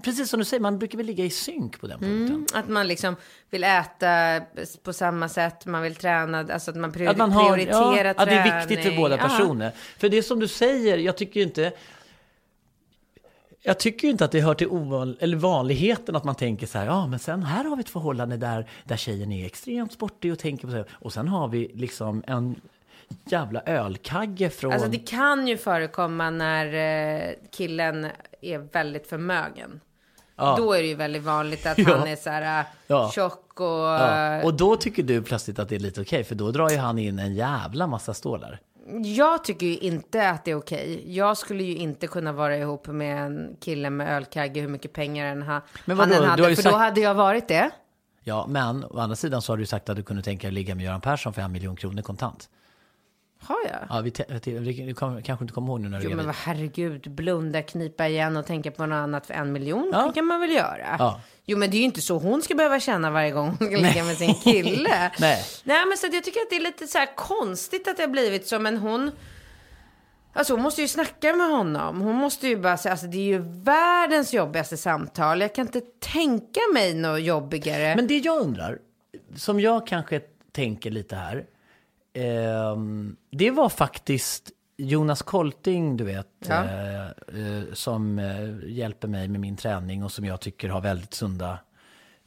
[0.02, 2.36] precis som du säger, man brukar väl ligga i synk på den punkten.
[2.36, 3.16] Mm, att man liksom
[3.50, 4.42] vill äta
[4.84, 8.14] på samma sätt, man vill träna, alltså att man, priori- Att man har, prioriterar ja,
[8.14, 8.14] träning.
[8.16, 9.72] att det är viktigt för båda personer.
[9.98, 11.74] För det är som du säger, jag tycker ju inte...
[13.64, 16.78] Jag tycker ju inte att det hör till ovan, eller vanligheten att man tänker så
[16.78, 20.32] här, ja men sen här har vi ett förhållande där, där tjejen är extremt sportig
[20.32, 22.62] och tänker på så här, och sen har vi liksom en
[23.26, 24.74] jävla ölkagge från...
[24.74, 28.08] Alltså det kan ju förekomma när eh, killen
[28.42, 29.80] är väldigt förmögen.
[30.42, 30.56] Ja.
[30.58, 31.98] Då är det ju väldigt vanligt att Ja.
[31.98, 33.12] han är så här eh, Ja.
[33.16, 33.68] tjock och...
[33.68, 34.44] Ja.
[34.44, 36.98] Och då tycker du plötsligt att det är lite okej, för då drar ju han
[37.00, 38.60] in en jävla massa stålar.
[39.04, 41.04] Jag tycker ju inte att det är okej.
[41.18, 45.26] Jag skulle ju inte kunna vara ihop med en kille med ölkagge hur mycket pengar
[45.26, 46.24] än ha, Men han vadå?
[46.26, 46.44] hade.
[46.44, 47.70] För sagt- då hade jag varit det.
[48.24, 50.54] Ja, men å andra sidan så har du sagt att du kunde tänka dig att
[50.54, 52.50] ligga med Göran Persson för en miljon kronor kontant.
[53.44, 53.80] Har jag?
[53.90, 56.12] Ja, vi, te- vi, vi, vi kom, kanske inte kommer ihåg nu när du Jo
[56.12, 59.90] är men vad herregud, blunda, knipa igen och tänka på något annat för en miljon.
[59.94, 60.06] Ja.
[60.08, 60.96] Det kan man väl göra.
[61.00, 61.22] Ja.
[61.46, 63.78] Jo men det är ju inte så hon ska behöva känna varje gång hon ska
[63.78, 65.12] ligga med sin kille.
[65.20, 65.44] Nej.
[65.64, 68.08] Nej men så jag tycker att det är lite så här konstigt att det har
[68.10, 68.60] blivit så.
[68.60, 69.12] Men hon,
[70.34, 72.02] alltså hon måste ju snacka med honom.
[72.02, 75.42] Hon måste ju bara säga, alltså det är ju världens jobbigaste samtal.
[75.42, 77.96] Jag kan inte tänka mig något jobbigare.
[77.96, 78.80] Men det jag undrar,
[79.36, 80.22] som jag kanske
[80.52, 81.46] tänker lite här,
[83.32, 86.64] det var faktiskt Jonas Kolting, du vet, Ja.
[86.64, 91.14] eh, eh, som eh, hjälper mig med min träning och som jag tycker har väldigt
[91.14, 91.60] sunda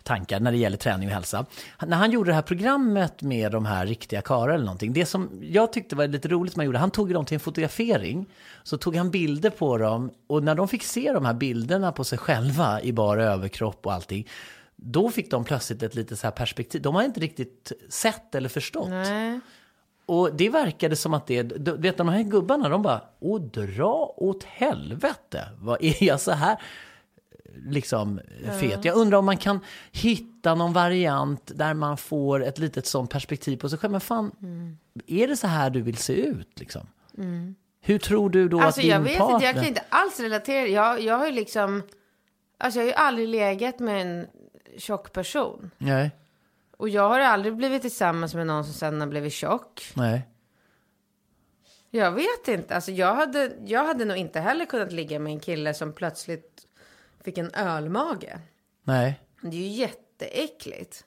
[0.02, 1.46] tankar när det gäller träning och hälsa.
[1.76, 5.06] Han- När han gjorde det här programmet med de här riktiga karlar eller någonting, det
[5.06, 8.26] som jag tyckte var lite roligt som han gjorde, han tog dem till en fotografering,
[8.62, 12.04] så tog han bilder på dem och när de fick se de här bilderna på
[12.04, 14.28] sig själva i bara överkropp och allting,
[14.76, 16.82] då fick de plötsligt ett lite så här perspektiv.
[16.82, 18.88] De har inte riktigt sett eller förstått.
[18.88, 19.40] Nej.
[20.06, 24.14] Och det verkade som att det, du vet de här gubbarna, de bara, åh dra
[24.16, 26.62] åt helvete, vad är jag så här
[27.66, 28.20] liksom
[28.60, 28.84] fet?
[28.84, 29.60] Jag undrar om man kan
[29.92, 33.92] hitta någon variant där man får ett litet sånt perspektiv på sig själv.
[33.92, 34.32] Men fan,
[35.06, 36.86] är det så här du vill se ut liksom?
[37.80, 39.34] Hur tror du då Alltså att din jag vet partner...
[39.34, 40.66] inte, jag kan inte alls relatera.
[40.66, 41.82] Jag, jag har ju liksom,
[42.58, 44.26] alltså jag har ju aldrig legat med en
[44.78, 45.70] tjock person.
[45.78, 46.10] Nej,
[46.76, 49.92] Och jag har aldrig blivit tillsammans med någon som sen har blivit tjock.
[49.94, 50.28] nej.
[51.90, 52.74] Jag vet inte.
[52.74, 56.66] Alltså jag hade, jag hade nog inte heller kunnat ligga med en kille som plötsligt
[57.24, 58.38] fick en ölmage.
[58.82, 59.20] Nej.
[59.40, 61.04] Det är ju jätteäckligt.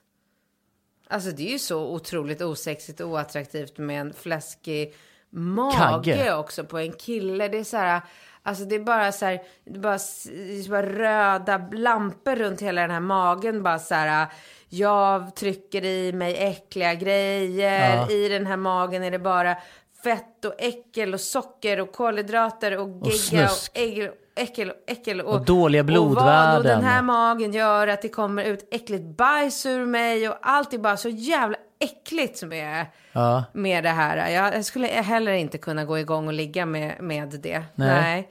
[1.08, 4.94] Alltså det är ju så otroligt osexigt och oattraktivt med en fläskig
[5.30, 6.34] mage Kagge.
[6.34, 7.48] också på en kille.
[7.48, 8.00] Det är så här,
[8.42, 12.62] alltså det är bara så här, det är bara, det är bara röda lampor runt
[12.62, 13.62] hela den här magen.
[13.62, 14.26] Bara så här,
[14.68, 17.96] jag trycker i mig äckliga grejer.
[17.96, 18.10] Ja.
[18.10, 19.56] I den här magen är det bara
[20.04, 23.70] fett och äckel och socker och kolhydrater och gegga och, snusk.
[23.74, 25.20] ägg, äckel och äckel.
[25.20, 26.62] Och, Och dåliga Och vad blodvärden.
[26.62, 30.78] den här magen gör att det kommer ut äckligt bajs ur mig och allt är
[30.78, 33.44] bara så jävla äckligt med, Ja.
[33.52, 34.30] med det här.
[34.30, 37.62] Jag, jag skulle heller inte kunna gå igång och ligga med, med det.
[37.74, 38.28] Nej.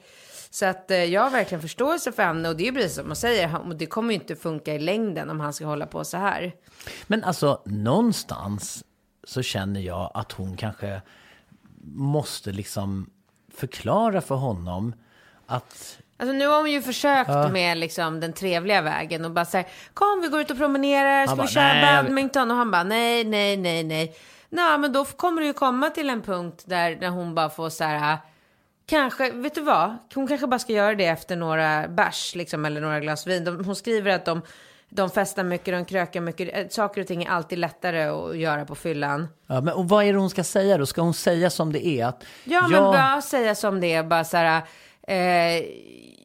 [0.58, 3.06] Så att eh, jag har verkligen förståelse för henne och det är ju precis som
[3.06, 6.16] man säger, det kommer ju inte funka i längden om han ska hålla på så
[6.16, 6.52] här.
[7.06, 8.84] Men alltså, någonstans
[9.24, 11.02] så känner jag att hon kanske
[11.94, 13.10] måste liksom
[13.54, 14.94] förklara för honom
[15.46, 15.98] att...
[16.16, 17.48] Alltså nu har hon ju försökt Ja.
[17.48, 21.26] med liksom den trevliga vägen och bara så här, kom vi går ut och promenerar,
[21.26, 22.50] ska vi köra badminton?
[22.50, 24.16] Och han bara, nej, nej, nej, nej.
[24.50, 27.70] Nej, men då kommer det ju komma till en punkt där, där hon bara får
[27.70, 28.18] så här,
[28.88, 29.96] kanske, vet du vad?
[30.14, 33.44] Hon kanske bara ska göra det efter några bärs, liksom, eller några glas vin.
[33.44, 34.42] De, hon skriver att de,
[34.88, 36.56] de festar mycket, de krökar mycket.
[36.56, 39.28] Eh, Saker och ting är alltid lättare att göra på fyllan.
[39.46, 40.86] Ja, men, och vad är det hon ska säga då?
[40.86, 42.06] Ska hon säga som det är?
[42.06, 44.02] Att Ja, men jag- bara säga som det är.
[44.02, 44.62] Bara så här,
[45.08, 45.64] eh,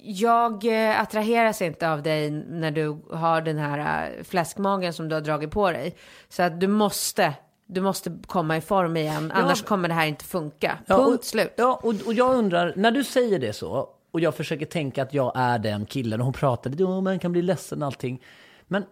[0.05, 5.15] jag eh, attraheras inte av dig när du har den här eh, fläskmagen som du
[5.15, 5.95] har dragit på dig.
[6.29, 7.33] Så att du måste,
[7.73, 9.31] du måste komma i form igen.
[9.35, 10.77] Annars kommer det här inte funka.
[10.85, 11.53] Ja, Punkt och, slut.
[11.55, 15.13] Ja, och, och jag undrar, när du säger det så, och jag försöker tänka att
[15.13, 18.21] jag är den killen, och hon pratar lite, oh, man kan bli ledsen och allting.
[18.67, 18.85] Men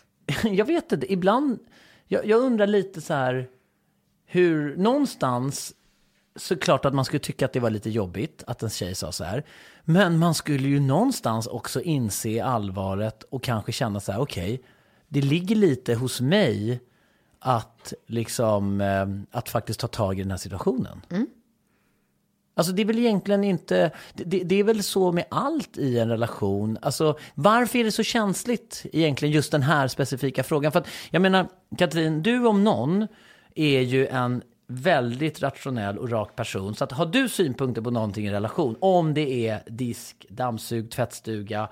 [0.42, 1.58] jag vet inte, ibland,
[2.06, 3.48] jag, jag undrar lite så här,
[4.26, 5.74] hur någonstans
[6.36, 9.24] såklart att man skulle tycka att det var lite jobbigt att en tjej sa så
[9.24, 9.44] här.
[9.84, 14.62] Men man skulle ju någonstans också inse allvaret och kanske känna så här, okej,
[15.08, 16.80] det ligger lite hos mig
[17.40, 21.02] att liksom, eh, att faktiskt ta tag i den här situationen.
[22.54, 25.98] Alltså det är väl egentligen inte, det, det, det är väl så med allt i
[25.98, 26.78] en relation.
[26.82, 30.72] Alltså varför är det så känsligt egentligen just den här specifika frågan?
[30.72, 33.06] För att jag menar, Katrin, du om någon
[33.54, 36.74] är ju en väldigt rationell och rak person.
[36.74, 41.68] Så att har du synpunkter på någonting i relation, om det är disk, dammsug, tvättstuga,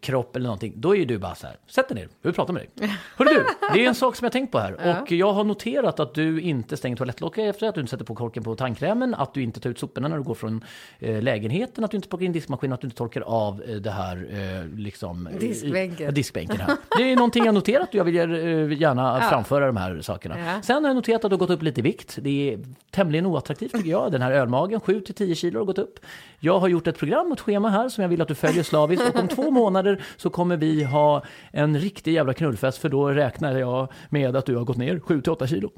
[0.00, 2.34] kropp eller någonting, då är ju du bara så här, sätt dig ner, jag vill
[2.34, 2.90] prata med dig.
[3.16, 5.00] Hörru du, det är en sak som jag tänkt på här.
[5.02, 8.14] Och jag har noterat att du inte stänger toalettlocket efter att du inte sätter på
[8.14, 10.64] korken på tandkrämen, att du inte tar ut soporna när du går från
[10.98, 13.90] eh, lägenheten, att du inte plockar in diskmaskinen, att du inte torkar av eh, det
[13.90, 15.28] här eh, liksom...
[15.40, 16.06] Diskbänken.
[16.06, 16.76] Ja, diskbänken här.
[16.98, 19.28] Det är någonting jag noterat och jag vill gärna Ja.
[19.30, 20.38] framföra de här sakerna.
[20.38, 20.62] Ja.
[20.62, 22.18] Sen har jag noterat att du har gått upp lite i vikt.
[22.20, 22.58] Det är
[22.90, 24.12] tämligen oattraktivt tycker jag.
[24.12, 25.98] Den här ölmagen, 7-10 kilo har gått upp.
[26.40, 29.08] Jag har gjort ett program, ett schema här som jag vill att du följer slaviskt.
[29.08, 29.83] Och om två månader
[30.16, 31.22] så kommer vi ha
[31.52, 35.46] en riktig jävla knullfest för då räknar jag med att du har gått ner 7-8
[35.46, 35.70] kilo.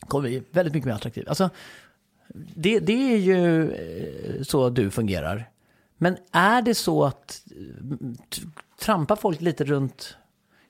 [0.00, 1.24] Kommer vi väldigt mycket mer attraktiv.
[1.28, 1.50] Alltså,
[2.54, 5.50] det, det är ju eh, så du fungerar.
[5.96, 8.42] Men är det så att mm, t-
[8.80, 10.16] trampar folk lite runt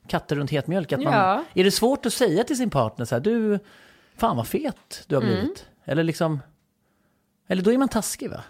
[0.07, 0.93] katter runt het mjölk?
[0.93, 1.45] Att man, Ja.
[1.55, 3.59] Är det svårt att säga till sin partner så här, du,
[4.16, 5.35] fan vad fet du har Mm.
[5.35, 5.66] blivit?
[5.85, 6.41] Eller liksom,
[7.47, 8.41] eller då är man taskig va?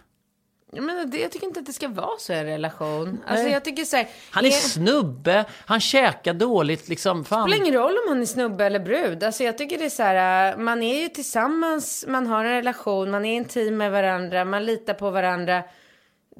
[0.73, 3.21] Ja, Men det, jag tycker inte att det ska vara så i en relation.
[3.27, 3.53] Alltså Nej.
[3.53, 7.25] jag tycker så här, Han är det snubbe, han käkar dåligt liksom.
[7.25, 7.49] Fan.
[7.49, 9.25] spelar ingen roll om han är snubbe eller brud.
[9.25, 12.51] Alltså jag tycker det är så här, äh, man är ju tillsammans, man har en
[12.53, 15.63] relation, man är intim med varandra, man litar på varandra.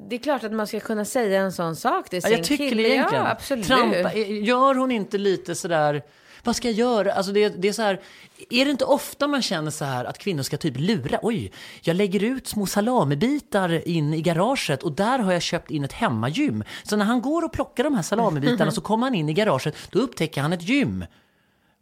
[0.09, 2.43] Det är klart att man ska kunna säga en sån sak till Ja, sin jag
[2.45, 2.81] tycker kille.
[2.83, 3.23] det egentligen.
[3.25, 3.67] Ja, absolut.
[3.67, 6.01] Trampa, gör hon inte lite sådär,
[6.43, 7.13] vad ska jag göra?
[7.13, 8.01] Alltså det, det är så här,
[8.49, 11.19] är det inte ofta man känner så här att kvinnor ska typ lura?
[11.21, 15.83] Oj, jag lägger ut små salamibitar in i garaget och där har jag köpt in
[15.83, 16.63] ett hemmagym.
[16.83, 19.75] Så när han går och plockar de här salamibitarna så kommer han in i garaget,
[19.91, 21.05] då upptäcker han ett gym.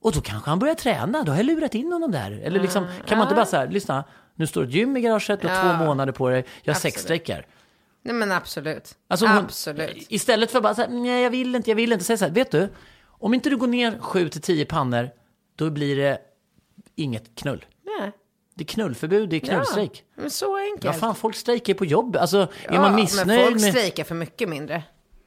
[0.02, 2.32] Och då kanske han börjar träna, då har jag lurat in honom där.
[2.32, 4.04] Eller liksom, kan man inte bara så här, lyssna,
[4.36, 5.62] nu står ett gym i garaget, du har Ja.
[5.78, 7.46] två månader på dig, jag har sexstrejkar.
[8.04, 8.96] Nej men absolut.
[9.08, 10.06] Alltså hon, absolut.
[10.10, 12.06] Istället för bara så här, nej jag vill inte, jag vill inte.
[12.06, 12.70] Säg så här, vet du,
[13.20, 15.10] om inte du går ner 7 till 10 pannor,
[15.56, 16.22] då blir det
[16.96, 17.66] inget knull.
[18.00, 18.12] Nej.
[18.56, 20.04] Det är knullförbud, det är knullstrejk.
[20.16, 20.84] Ja, men så enkelt.
[20.84, 22.16] Ja, fan, folk strejkar på jobb.
[22.16, 23.72] Alltså, är Ja, man men missnöjd folk med...
[23.74, 24.84] strejkar för mycket mindre.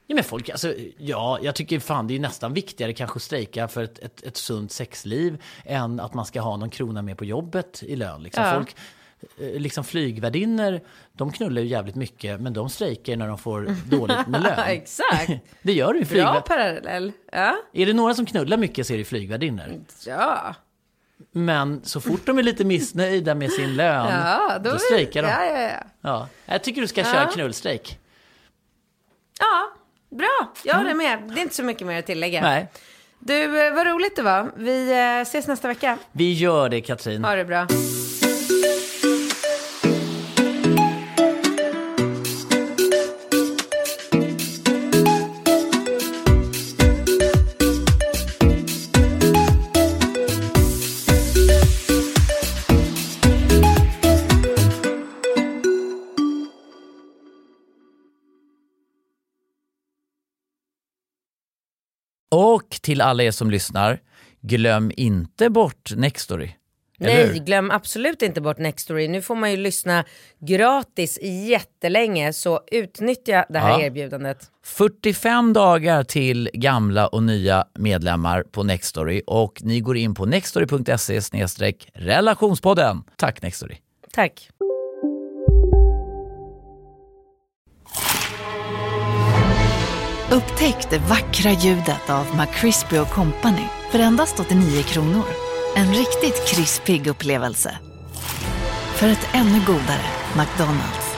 [0.07, 3.67] Ja, men folk, alltså, ja, jag tycker fan det är nästan viktigare kanske att strejka
[3.67, 7.25] för ett, ett, ett sunt sexliv än att man ska ha någon krona mer på
[7.25, 8.23] jobbet i lön.
[8.23, 8.43] Liksom.
[8.43, 8.53] Ja.
[8.55, 8.75] Folk,
[9.37, 10.79] liksom flygvärdinnor,
[11.13, 14.59] de knullar ju jävligt mycket, men de strejkar när de får dåligt med lön.
[14.67, 15.31] Exakt.
[15.61, 16.45] Det gör det ju Bra flygvärd...
[16.45, 17.11] parallell.
[17.31, 17.55] Ja.
[17.73, 19.81] Är det några som knullar mycket så är det flygvärdinnor.
[20.05, 20.55] Ja.
[21.31, 25.29] Men så fort de är lite missnöjda med sin lön, Ja, då, då strejkar de.
[25.29, 25.83] Ja, ja, ja.
[26.01, 26.27] Ja.
[26.45, 27.05] Jag tycker du ska Ja.
[27.13, 27.99] köra knullstrejk.
[29.39, 29.71] Ja,
[30.17, 30.53] bra.
[30.65, 31.19] Jag håller med.
[31.33, 32.41] Det är inte så mycket mer att tillägga.
[32.41, 32.67] Nej,
[33.19, 34.51] Du, eh, vad roligt det var.
[34.57, 35.97] Vi eh, ses nästa vecka.
[36.11, 37.23] vi gör det Katrin.
[37.23, 37.67] Ha det bra.
[62.83, 63.99] Till alla er som lyssnar,
[64.41, 66.49] glöm inte bort Nextory.
[66.99, 69.07] Nej, glöm absolut inte bort Nextory.
[69.07, 70.05] Nu får man ju lyssna
[70.39, 73.81] gratis jättelänge, så utnyttja det här Ja.
[73.81, 74.51] erbjudandet.
[74.63, 81.21] 45 dagar till gamla och nya medlemmar på Nextory och ni går in på nextory.se
[81.93, 83.03] relationspodden.
[83.17, 83.75] Tack Nextory.
[84.11, 84.49] Tack.
[90.33, 95.25] Upptäck det vackra ljudet av McCrispy Company för endast 89 kronor.
[95.75, 97.71] En riktigt krispig upplevelse.
[98.95, 100.07] För ett ännu godare
[100.37, 101.17] McDonalds.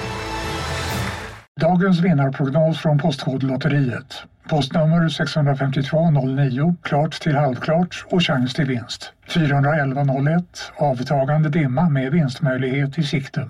[1.61, 4.23] Dagens vinnarprognos från Postkodlotteriet.
[4.49, 9.11] Postnummer 65209, klart till halvklart och chans till vinst.
[9.27, 13.49] 41101, avtagande dimma med vinstmöjlighet i sikte.